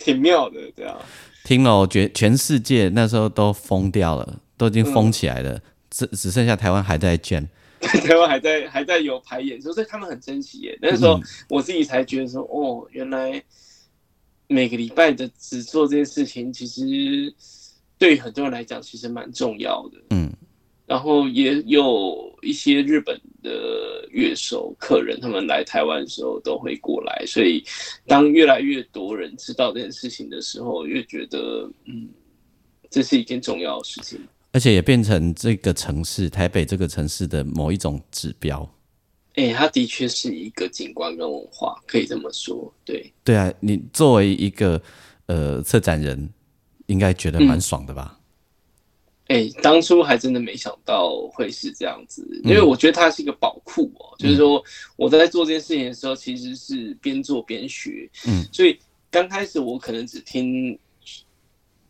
[0.00, 0.98] 挺妙的，这样。
[1.44, 5.60] 听了，我觉全世界那时候都疯掉了，都已经疯起来了，
[5.90, 7.48] 只只剩下台湾还在卷，
[7.80, 10.78] 台湾还在还在有排演，所以他们很珍惜耶。
[10.82, 13.42] 那时候我自己才觉得说，哦，原来
[14.48, 17.32] 每个礼拜的只做这件事情，其实
[17.98, 19.98] 对很多人来讲，其实蛮重要的。
[20.10, 20.30] 嗯，
[20.90, 27.62] 然后也有一些日本的乐手客人，他们来台湾的时候都会过来，所以
[28.08, 32.08] 当越来越多人知道这件事情的时候，越觉得嗯，
[32.90, 34.18] 这是一件重要的事情。
[34.50, 38.68] 而且也变成这个城市台北这个城市的某一种指标。
[39.34, 42.74] 哎，它的确是一个景观跟文化，可以这么说。
[42.84, 44.82] 对，对啊，你作为一个
[45.26, 46.28] 呃策展人，
[46.86, 48.18] 应该觉得蛮爽的吧？
[49.30, 54.14] 哎，当初还真的没想到会是这样子，因为我觉得它是一个宝库哦。
[54.18, 54.62] 就是说，
[54.96, 58.10] 我在做这件事情的时候，其实是边做边学。
[58.26, 58.78] 嗯，所以
[59.10, 60.76] 刚开始我可能只听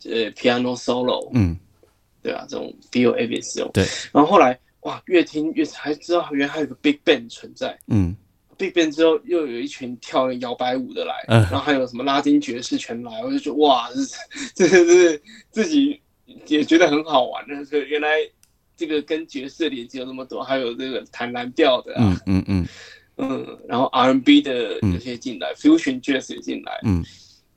[0.05, 1.57] 呃 piano solo，嗯，
[2.23, 3.71] 对啊，这种 B 这种。
[3.73, 4.59] 对，然后后来。
[4.85, 7.79] 哇，越听越才知道，原来还有个 Big Band 存在。
[7.89, 8.17] 嗯
[8.57, 13.91] ，Big Band 之后又有一群跳摇摆舞的来，然后还有什么拉丁爵士全来，我就觉得哇，
[14.55, 16.01] 这这是自己
[16.47, 17.65] 也觉得很好玩的。
[17.65, 18.17] 是原来
[18.77, 22.69] 这个跟爵士连接有那么多，还有这个弹蓝调的，嗯嗯嗯
[23.17, 27.05] 嗯，然后 R&B 的有些进来，Fusion Jazz 也进来，嗯，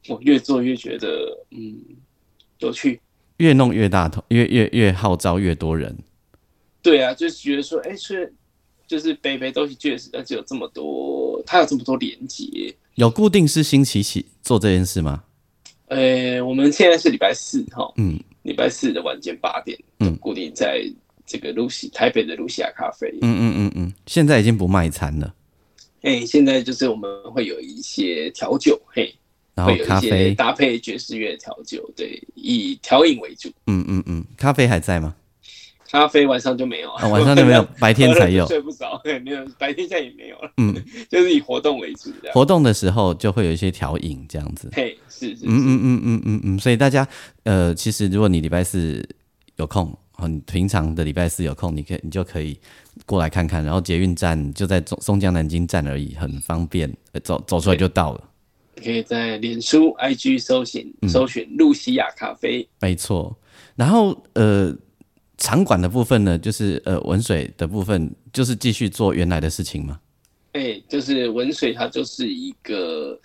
[0.10, 1.80] 我越做越觉得嗯
[2.60, 3.00] 有趣，
[3.38, 5.98] 越弄越大头，越越越号召越多人。
[6.82, 8.34] 对啊，就是觉得说，哎，是
[8.86, 12.76] 就是北北都是爵士，而且有这么多，它有这么多连接。
[12.96, 15.24] 有固定是星期几做这件事吗？
[15.88, 20.84] 呃，我们现在是礼拜四哈，嗯，礼拜四的晚间八点，嗯，固定在
[21.26, 25.34] 这个露西台北的露西亚咖啡，嗯嗯嗯嗯，现在已经不卖餐了。
[26.02, 29.16] 哎，现在就是我们会有一些调酒，嘿，
[29.56, 33.50] 然后咖啡搭配爵士乐调酒，对，以调饮为主。
[33.68, 35.16] 嗯嗯嗯，咖啡还在吗？
[35.94, 38.48] 咖啡晚上就没有啊，晚上就没有， 白天才有。
[38.48, 40.52] 睡不着， 没有，白天现在也没有了。
[40.58, 40.74] 嗯，
[41.08, 42.32] 就是以活动为主的。
[42.34, 44.72] 活动的时候就会有一些调饮这样子。
[44.74, 45.46] 嘿，是是。
[45.46, 47.08] 嗯嗯嗯嗯嗯嗯，所以大家
[47.44, 49.08] 呃，其实如果你礼拜四
[49.58, 52.60] 有空，很平常的礼拜四有空，你可以你就可以
[53.06, 53.64] 过来看看。
[53.64, 56.92] 然后捷运站就在松松江南京站而已，很方便，
[57.24, 58.24] 走走出来就到了。
[58.84, 62.68] 可以在脸书 IG 搜寻搜寻露西亚咖啡。
[62.82, 63.38] 没错，
[63.76, 64.76] 然后呃。
[65.38, 70.00] 场馆的部分呢，就是呃文水的部分，就是继续做原来的事情吗？
[70.54, 73.20] 哎，就是文水，它就是一个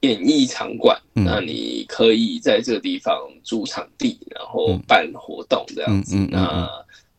[0.00, 6.14] 演艺场馆，那你可以在这个地方租场地，然后办活动这样子。
[6.30, 6.68] 那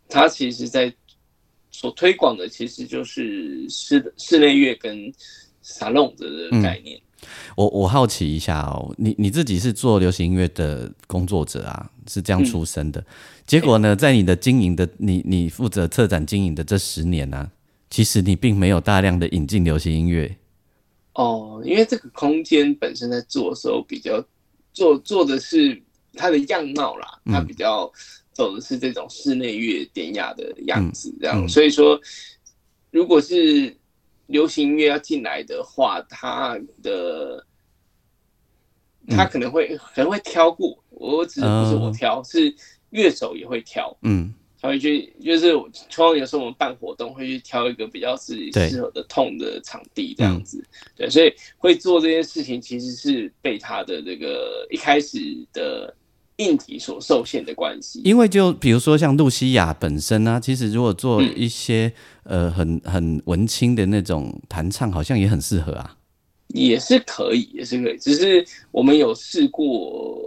[0.08, 0.94] 它其实，在
[1.72, 5.12] 所推广的其实就是室室内乐跟
[5.64, 7.00] 沙龙的概念。
[7.56, 13.04] 我我好奇一下哦，你你自己是做流行音乐的工作者啊，是这样出身的。
[13.46, 17.50] 结果呢，在你的经营的你你负责策展经营的这十年呢，
[17.90, 20.36] 其实你并没有大量的引进流行音乐。
[21.14, 24.24] 哦，因为这个空间本身在做的时候比较
[24.72, 25.82] 做做的是
[26.14, 27.92] 它的样貌啦，它比较
[28.32, 31.46] 走的是这种室内乐典雅的样子，这样。
[31.50, 32.00] 所以说，
[32.92, 33.76] 如果是
[34.30, 37.46] 流行音乐要进来的话，他的
[39.08, 42.54] 他可能会可能会挑过，我只是不是我挑，是
[42.92, 50.64] 乐手也会挑，嗯，他会去就是通常有时候我们办活动会去挑一个比较自己适合的痛的场地这样子，
[50.96, 55.20] 对，所以会做这件事情其实是被他的这个一开始
[55.52, 55.96] 的。
[56.40, 61.92] 硬体所受限的关系，因为就比如说像露西亚本身呢，其实如果做一些
[62.24, 65.96] 呃很很文青的那种弹唱，好像也很适合啊。
[66.48, 70.20] 也是可以，也是可以，只是我们有试过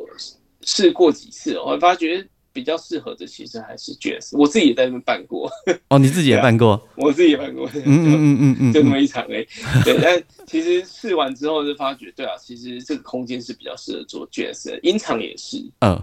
[0.63, 2.25] 试过几次，我发觉。
[2.53, 5.51] 比较适合的其实还是爵士，我自己也在那边办过。
[5.89, 6.89] 哦，你自己也办过？
[6.97, 7.69] 我自己也办过。
[7.75, 9.45] 嗯嗯嗯嗯 嗯，就那么一场哎。
[9.85, 15.59] 对，但其实试完之后就发觉，对啊，其实这个空间是比较适合做爵士，音场也是。
[15.81, 16.01] 嗯，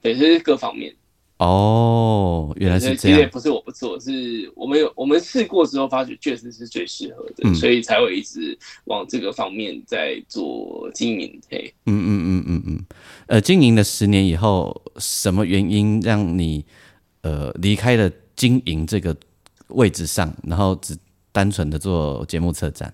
[0.00, 0.94] 对，这是各方面。
[1.42, 3.18] 哦，原来是这样。
[3.18, 11.40] 其实不是我不做，是我们有我们试过之后，发觉确实是最适合的，所以才会一直往这个方面在做经营。
[11.50, 12.84] 嘿，嗯嗯嗯嗯嗯，
[13.26, 16.64] 呃，经营了十年以后，什么原因让你
[17.22, 19.16] 呃离开了经营这个
[19.68, 20.96] 位置上，然后只
[21.32, 22.92] 单纯的做节目策展？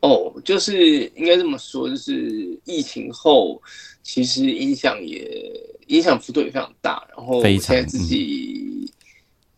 [0.00, 3.60] 哦，就是应该这么说，就是疫情后，
[4.02, 5.28] 其实影响也
[5.88, 8.90] 影响幅度也非常大，然后现在自己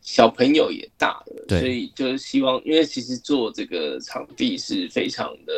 [0.01, 5.53] 小朋友也大了，所以就是希望，因为其实做这个场地是非常的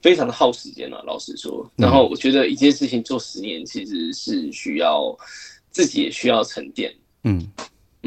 [0.00, 1.70] 非常的耗时间了，老实说。
[1.76, 5.14] 然后我觉得一件事情做十年，其实是需要
[5.70, 7.46] 自己也需要沉淀，嗯。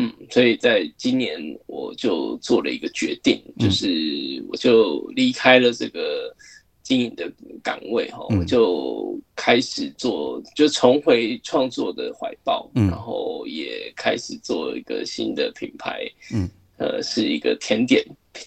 [0.01, 1.37] 嗯，所以在今年
[1.67, 6.33] 我就做了一个决定，就是我就离开了这个
[6.81, 7.29] 经营的
[7.61, 15.99] 岗位哈，我就开始做，就重回创作的怀抱，然后也开始做一个新的品牌，
[16.33, 18.01] 嗯，呃，是一个甜点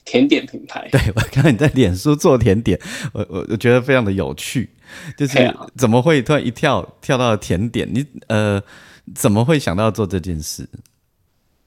[0.07, 0.89] 甜点品牌。
[0.91, 2.81] 对我看到你在脸书做甜点，
[3.13, 4.71] 我我我觉得非常的有趣，
[5.19, 7.87] 就是怎么会突然一跳跳到甜点？
[7.93, 8.63] 你呃，
[9.15, 10.67] 怎么会想到做这件事？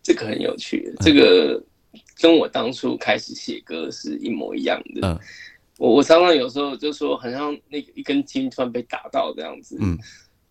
[0.06, 1.60] 这个很有趣，这个
[2.22, 5.02] 跟我当初开始写歌是一模一样的。
[5.02, 5.20] 嗯，
[5.80, 9.76] 我我常常有时候就说，好像那个一根筋突然被打到这样子。
[9.82, 9.98] 嗯，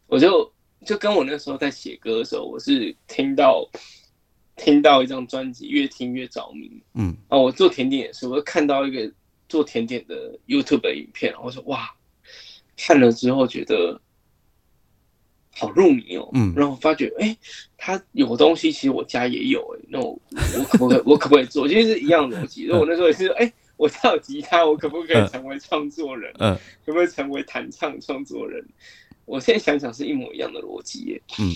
[0.09, 0.53] 我就
[0.85, 3.65] 就跟我那时候在写歌的时候，我是听到
[4.57, 6.83] 听到一张专辑，越听越着迷。
[6.95, 9.09] 嗯，啊，我做甜点也是，我就看到一个
[9.49, 11.95] 做甜点的 YouTube 的影片，我说哇，
[12.77, 14.01] 看了之后觉得。
[15.57, 17.37] 好入迷哦，嗯，然后发觉，哎，
[17.79, 20.19] 他有东西，其实我家也有，哎，那我
[20.59, 21.69] 我可不可以，我可不可以做？
[21.69, 22.67] 其实是一样逻辑。
[22.69, 26.35] 那我那时候也是，哎，我跳吉他，我可不可以成为创作人？
[26.39, 28.65] 嗯，可不可以成为弹唱创作人？
[29.27, 31.23] 我现在想想是一模一样的逻辑，耶。
[31.39, 31.53] 嗯，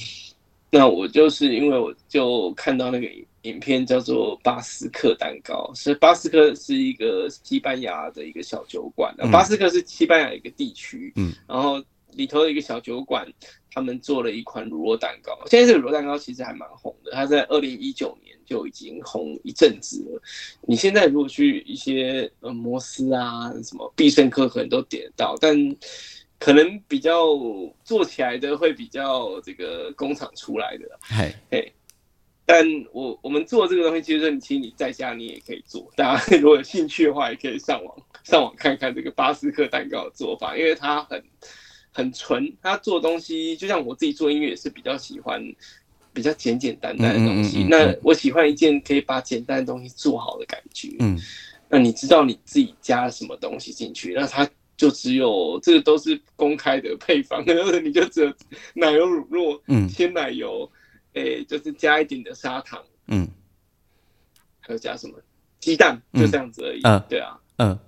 [0.71, 3.09] 那我就是因为我就看到那个
[3.43, 11.83] 影片叫做巴斯克蛋糕，是巴斯克是一个西班牙的一个小酒馆，巴斯克是西班牙一个地区，嗯，然后
[12.13, 13.27] 里头的一个小酒馆。
[13.79, 20.20] 他们做了一款乳酪蛋糕，现在这个乳酪蛋糕其实还蛮红的，它在二零一九年就已经红一阵子了。
[20.62, 25.57] 你现在如果去一些呃摩斯啊、什么必胜客，可能都点得到，但
[26.41, 27.24] 可能比较
[27.85, 30.85] 做起来的会比较这个工厂出来的。
[31.03, 31.72] 嘿，嘿，
[32.45, 41.22] 但我我们做这个东西，其实你其实你在家你也可以做，大家如果有兴趣的话，也可以上网上网看看这个巴斯克蛋糕的做法，因为它很。
[41.93, 45.43] 很纯，他做东西就像我自己做音乐也是比较喜欢
[46.12, 47.64] 比较简简单单的东西。
[47.68, 50.95] 那我喜欢一件可以把简单的东西做好的感觉。
[51.01, 51.18] 嗯，
[51.68, 57.43] 那你知道你自己加了什么东西进去，那他就只有这个都是公开的配方，
[57.82, 58.32] 你就只有
[58.74, 60.70] 奶油乳酪，嗯，鲜奶油，
[61.14, 63.28] 诶，就是加一点的砂糖，嗯，
[64.61, 65.14] 还有加什么
[65.59, 66.80] 鸡蛋，就这样子而已。
[66.84, 67.78] 嗯，对啊，嗯。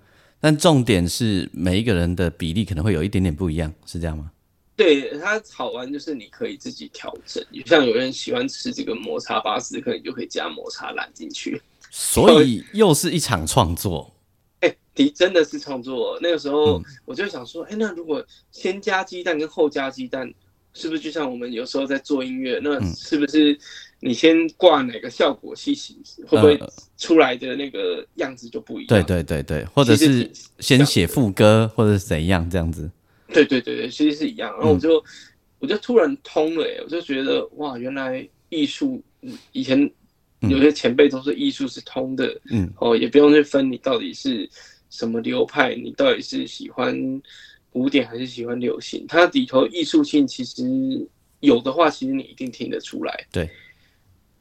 [0.40, 4.30] 但重点是每一个人的比例可能会有一点点不一样，是这样吗？
[4.74, 11.60] 对，它好玩就是你可以自己调整，像有人喜欢吃这个抹茶巴斯克，你就可以加抹茶蓝进去。
[11.90, 14.10] 所以又是一场创作。
[14.60, 16.18] 哎，迪真的是创作。
[16.22, 20.32] 那个时候我就想说，哎，那如果先加鸡蛋跟后加鸡蛋，
[20.72, 23.58] 是不是就像我们有时候在做音乐，那是不是？
[24.02, 25.94] 你先挂哪个效果器型，
[26.26, 26.58] 会不会
[26.96, 28.88] 出来的那个样子就不一样？
[28.88, 32.90] 对对对对，或者是先写副歌，或者是怎样这样子？
[33.28, 34.50] 对对对对，其实是一样。
[34.54, 35.04] 然后我就
[35.58, 39.02] 我就突然通了，我就觉得哇，原来艺术
[39.52, 39.78] 以前
[40.40, 44.48] 有些前辈都说艺术是通的，嗯，哦，也不用去分你到底是
[44.88, 47.22] 什么流派，你到底是喜欢
[47.70, 51.06] 古典还是喜欢流行，它里头艺术性其实
[51.40, 53.26] 有的话，其实你一定听得出来。
[53.30, 53.46] 对。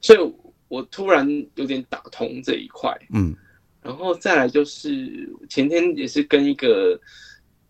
[0.02, 0.34] 所以
[0.68, 3.36] 我突然有点打通这一块，嗯，
[3.82, 7.00] 然后再来就是前天也是跟一个，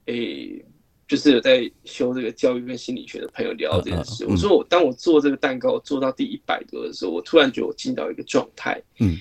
[0.05, 0.63] 诶，
[1.07, 4.25] 就是有在修这个教育跟心理学的朋友聊这件事。
[4.27, 9.17] 我说我当我做这个蛋糕做到第一百个的时候，我突然觉得我进到一个状态，嗯，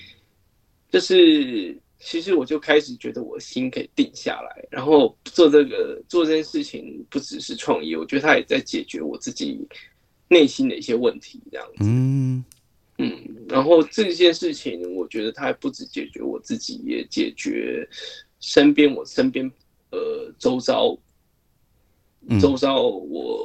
[0.91, 9.67] 就是其实我就开始觉得我心可以定下来，然后做这个做这件事情不只是创业，我觉得他也在解决我自己
[10.29, 12.45] 内心的一些问题，这样子，嗯。
[13.01, 13.17] 嗯，
[13.49, 17.89] 然后这件事情，我觉得它还不止解决我自己，也解决
[18.41, 19.49] 身边我身边
[19.91, 20.99] 呃周遭，
[22.41, 23.39] 周遭我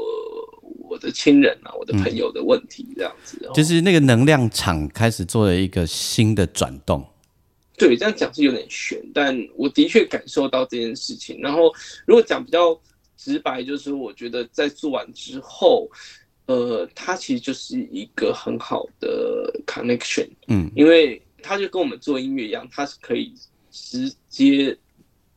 [0.80, 3.48] 我的亲人啊，我的朋友的问题，这样子。
[3.54, 7.06] 就是那个能量场开始做了一个新的转动。
[7.78, 11.40] 对，这样讲是有点悬，但我的确感受到这件事情。
[11.40, 11.72] 然后
[12.08, 12.76] 如果讲比较
[13.16, 15.88] 直白，就是我觉得在做完之后。
[16.46, 23.34] 呃，它其实就是一个很好的 connection，嗯，因为它就跟我们做音乐一样，它是可以
[23.72, 24.78] 直接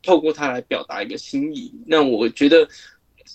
[0.02, 1.72] 透过它来表达一个心意。
[1.86, 2.68] 那我觉得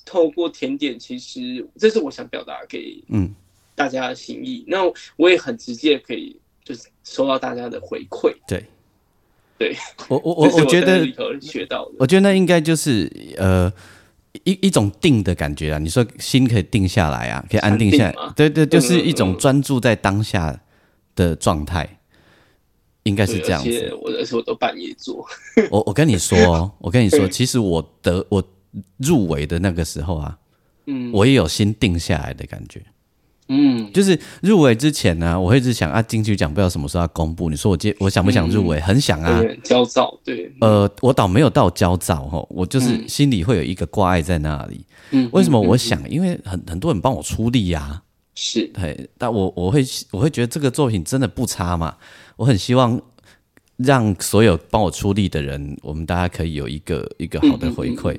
[0.05, 3.33] 透过甜点，其实这是我想表达给嗯
[3.73, 4.65] 大家的心意。
[4.67, 4.79] 那
[5.15, 8.35] 我也很直接可以就是收到大家的回馈。
[8.45, 8.65] 对，
[9.57, 9.75] 对
[10.09, 11.05] 我我我我觉得
[11.39, 13.71] 学到的，我觉得那应该就是呃。
[14.43, 20.57] 一一种定的感觉啊，你说心可以定下来啊，可以安定下来，对对，就是一种专注在当下
[21.15, 21.99] 的状态，
[23.03, 23.93] 应该是这样子。
[24.01, 25.25] 我那时候都半夜做。
[25.69, 28.43] 我我跟你说， 我跟你说，其实我得我
[28.97, 30.37] 入围的那个时候啊，
[30.85, 32.81] 嗯，我也有心定下来的感觉，
[33.53, 37.49] 嗯，就是入围之前呢，我会一直想啊，金曲奖不知道什么时候要公布。
[37.49, 38.79] 你说我接我想不想入围？
[38.79, 39.41] 很想啊。
[39.41, 40.49] 对，焦躁，对。
[40.61, 44.85] 呃，我倒没有到焦躁哈，我就是心里会有一个挂碍在那里。
[45.09, 46.09] 嗯，为什么我想？
[46.09, 48.01] 因为很很多人帮我出力呀。
[48.35, 51.97] 是，对，但我我会我会觉得这个作品真的不差嘛。
[52.37, 53.01] 我很希望
[53.75, 58.17] 让所有帮我出力的人，我们大家可以有一个一个好的回馈。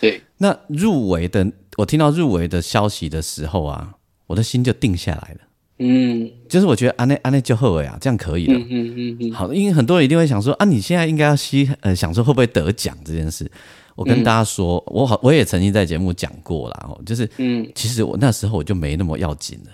[0.00, 3.94] 对，那入围的，我听到入围的消息的时候啊。
[4.32, 5.40] 我的心就定下来了，
[5.78, 13.46] 嗯，就是我觉得安内安内就后尾啊，这样可以了，嗯嗯嗯好，因为很多人一定会想说啊，你现在应该要吸呃，想说会不会得奖这件事。
[13.94, 19.70] 我跟大家说，我好，我也曾经在节目讲过啦哦，就是，嗯，其实我那时候我就没那么要紧了，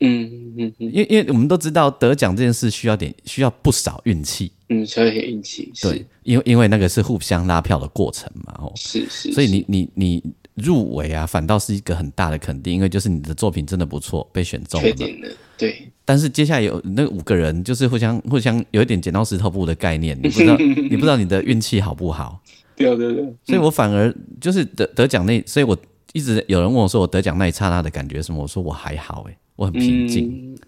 [0.00, 10.22] 嗯嗯嗯，因为因为我们都知道得奖这件事需要点需要不少运气，嗯，需要点运气，对，因为因为那个是互相拉票的过程嘛，哦，是是，所以你你你。
[10.56, 14.88] 入围啊，反倒是一个很大的肯定，因为就是你的作品真的不错，被选中了。
[14.88, 15.90] 确定的，对。
[16.04, 22.40] 但是接下来有那五个人，就是互相互相有一点剪刀石头布的概念，你不知道 你不知道你的运气好不好？
[22.76, 23.24] 对对对。
[23.44, 25.76] 所以我反而就是得得奖那，所以我
[26.12, 28.42] 一直有人问我说我得奖那一刹那的感觉什么？
[28.42, 30.58] 我说我还好哎，我很平静。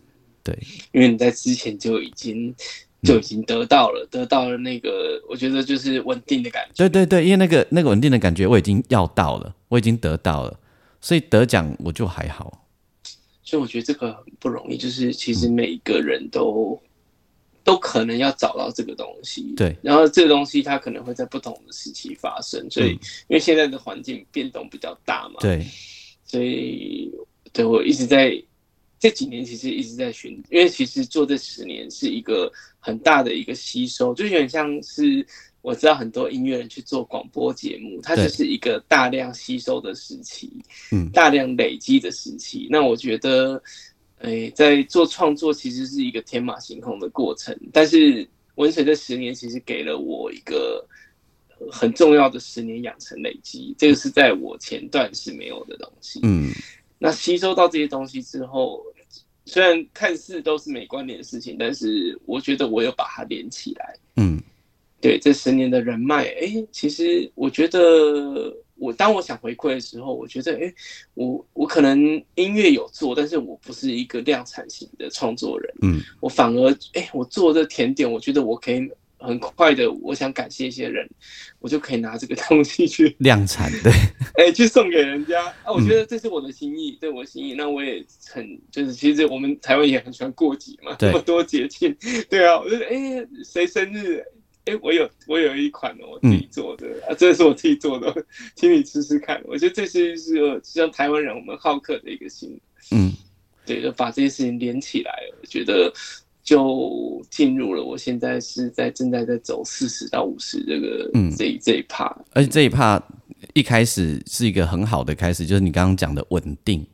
[0.42, 0.58] 对，
[0.92, 2.54] 因为你在之前就已经。
[3.02, 6.72] 就已经得到了，得到了那个，我觉得就是稳定的感觉。
[6.76, 10.58] 对对对，因为那个那个稳定的感觉我已经要到了，我已经得到了，
[11.00, 12.66] 所以得奖我就还好。
[13.44, 16.76] 所以我觉得这个很不容易，就是其实每一个人都
[17.62, 19.54] 都可能要找到这个东西。
[19.56, 25.36] 对，然后这个东西它可能会在不同的时期发生，所以因为现在的环境变动比较大嘛。
[25.40, 25.64] 对，
[26.24, 27.12] 所以
[27.52, 28.42] 对我一直在。
[29.00, 35.24] 这几年其实一直在寻，因为其实做这十年是一个很大的一个吸收，就有点像是
[35.62, 40.50] 我知道很多音乐人去做广播节目，它就是一个大量吸收的时期，
[40.90, 42.66] 嗯，大量累积的时期。
[42.70, 43.62] 那我觉得，
[44.18, 48.26] 诶，在做创作其实是一个天马行空的过程，但是
[48.56, 50.84] 文水这十年其实给了我一个
[51.70, 56.50] 很重要的十年养成累积，这个是在我前段是没有的东西，嗯。
[56.98, 58.82] 那吸收到这些东西之后，
[59.44, 63.96] 虽然看似都是没关联的事情，但是我觉得我有把它连起来。
[64.16, 64.40] 嗯，
[65.00, 70.74] 对，这十年的人脉，哎，其实我觉得，我当我想回馈的时候，我觉得，哎，
[71.14, 72.00] 我我可能
[72.34, 75.74] 音乐有做，但是我不是一个量产型的创作人。
[75.82, 78.90] 嗯，我反而，哎，我做这甜点，我觉得我可以。
[79.18, 81.08] 很快的，我想感谢一些人，
[81.58, 83.92] 我就可以拿这个东西去量产，对，
[84.38, 85.72] 哎，去送给人家啊！
[85.72, 87.54] 我觉得这是我的心意，对我心意。
[87.54, 91.94] 那我也很就是，其实我们台湾也很喜欢过节嘛，这么多节庆，
[92.30, 94.22] 对啊，我觉得哎，谁生日？
[94.66, 98.14] 哎，我有我有一款我自己做的啊，这是我自己做的，
[98.54, 99.42] 请你吃吃看。
[99.46, 102.60] 我觉得这是是像台湾人我们好客的一个心，
[102.92, 103.12] 嗯，
[103.66, 105.92] 对，就把这些事情连起来，我觉得。
[106.48, 111.30] 就进入了，我现在是在正在在走四十到五十这个嗯。
[111.36, 112.98] 这一这一趴，而且这一趴
[113.52, 116.86] 一开始是一个很好的开始，就是你刚刚讲的稳定。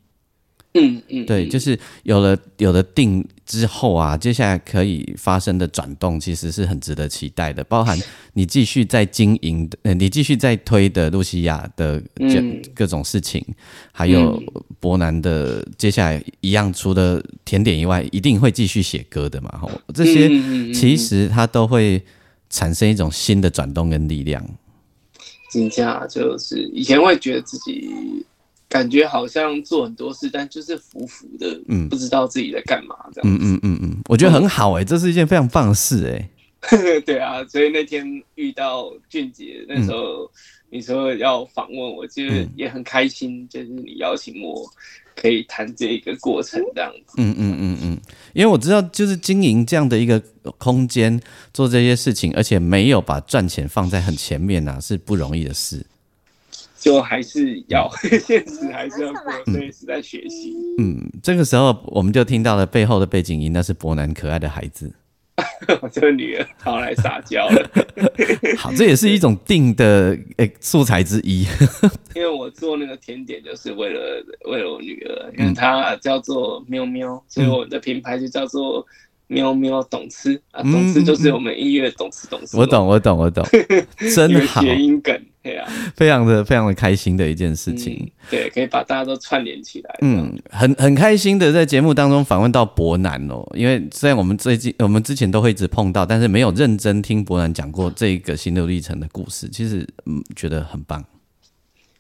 [0.73, 7.63] 嗯嗯，对，就是有了有了定之后啊，接下来可以发生的转动，其实是很值得期待的。
[7.65, 7.99] 包含
[8.33, 12.03] 你继续在经营的，呃，你继续在推的露西亚的
[12.75, 13.45] 各种事情，
[13.93, 14.43] 还有
[14.81, 19.59] 伯南的接下来一样，除了甜点以外，一定会继续写歌的嘛。
[19.61, 20.29] 吼，这些
[20.73, 22.03] 其实它都会
[22.49, 24.43] 产生一种新的转动跟力量。
[25.51, 28.25] 金价就是以前会觉得自己。
[28.75, 33.33] 感觉好像做很多事，但就是浮浮的，嗯，不知道自己在干嘛这样。
[33.33, 36.29] 嗯嗯嗯嗯，我觉得很好哎，这是一件非常棒的事哎。
[37.07, 38.05] 对啊，所以那天
[38.35, 40.29] 遇到俊杰，那时候
[40.71, 42.25] 你说要访问我，就
[42.57, 44.69] 也很开心，就是你邀请我
[45.15, 47.15] 可以谈这个过程这样子。
[47.19, 48.01] 嗯嗯嗯嗯，
[48.33, 50.21] 因为我知道，就是经营这样的一个
[50.59, 51.21] 空间，
[51.53, 55.87] 做这些事情，而且没有把赚钱放在很前面呐，是不容易的事。
[56.85, 60.53] 就还是要现实，还是要过，所以是在学习。
[60.79, 64.93] 嗯，这个时候我们就听到了背后的背景音，那是伯南可爱的孩子。
[65.81, 67.71] 我 这个女儿跑来撒娇了。
[68.59, 71.47] 好，这也是一种定的诶素材之一。
[72.15, 78.87] 因为我做那个甜点就是为了为了我女儿，因为她叫做喵喵，所以我的品牌就叫做。
[79.27, 82.57] 喵喵懂吃啊，懂吃就是我们音乐懂吃懂吃。
[82.57, 83.45] 我懂，我懂，我懂，
[84.15, 84.61] 真好。
[84.61, 85.67] 谐音梗，对啊，
[85.97, 88.11] 非常的非常的开心的一件事情。
[88.31, 89.99] 对，可以把大家都串联起来。
[90.03, 101.03] 嗯，很很开心的在节目当中访问到伯南哦，因为虽然我们最近我们之前都会一直碰到，但是没有认真听伯南讲过这个心路历程的故事，其实嗯觉得很棒。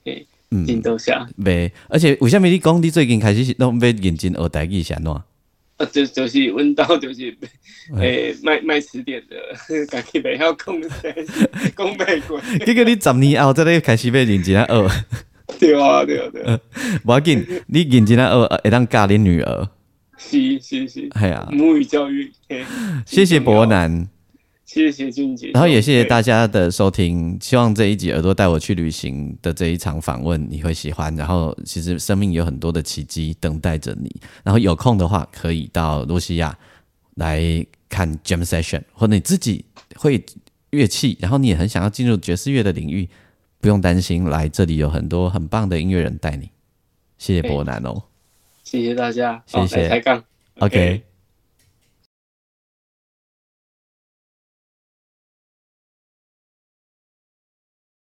[0.02, 1.26] 对，嗯，顶多下。
[1.36, 5.14] 没，而且为什么你讲你最近开始拢要认真学台语是安怎？
[5.86, 7.36] 啊，就就是阮兜就是
[8.00, 9.36] 诶卖卖词典的，
[9.86, 10.80] 家己袂晓讲
[11.76, 12.40] 讲袂过。
[12.64, 14.88] 结果你十年后再来开始要认真啊学。
[15.58, 16.58] 对啊，对啊，对啊。
[17.04, 19.68] 无要紧，你认真啊学，会当教你女儿。
[20.16, 21.08] 是是是。
[21.10, 21.48] 系啊。
[21.52, 22.32] 母语教育。
[23.06, 24.08] 谢谢伯南。
[24.64, 27.38] 谢谢俊杰，然后也谢谢大家的收听。
[27.40, 31.14] 希望这一集耳朵带我去旅行的这一场访问你会喜欢。
[31.16, 34.10] 然后其实生命有很多的奇迹等待着你。
[34.42, 36.56] 然后有空的话可以到罗西亚
[37.16, 39.64] 来看 Jam Session，或者你自己
[39.96, 40.24] 会
[40.70, 43.08] 乐器，然后你也很想要进入爵士乐的领域，
[43.60, 46.48] 不用担心，来这里有很多很棒的音乐人带你。
[47.18, 48.02] 谢谢伯南哦，
[48.64, 50.24] 谢谢大家，谢谢抬杠
[50.58, 51.13] ，OK。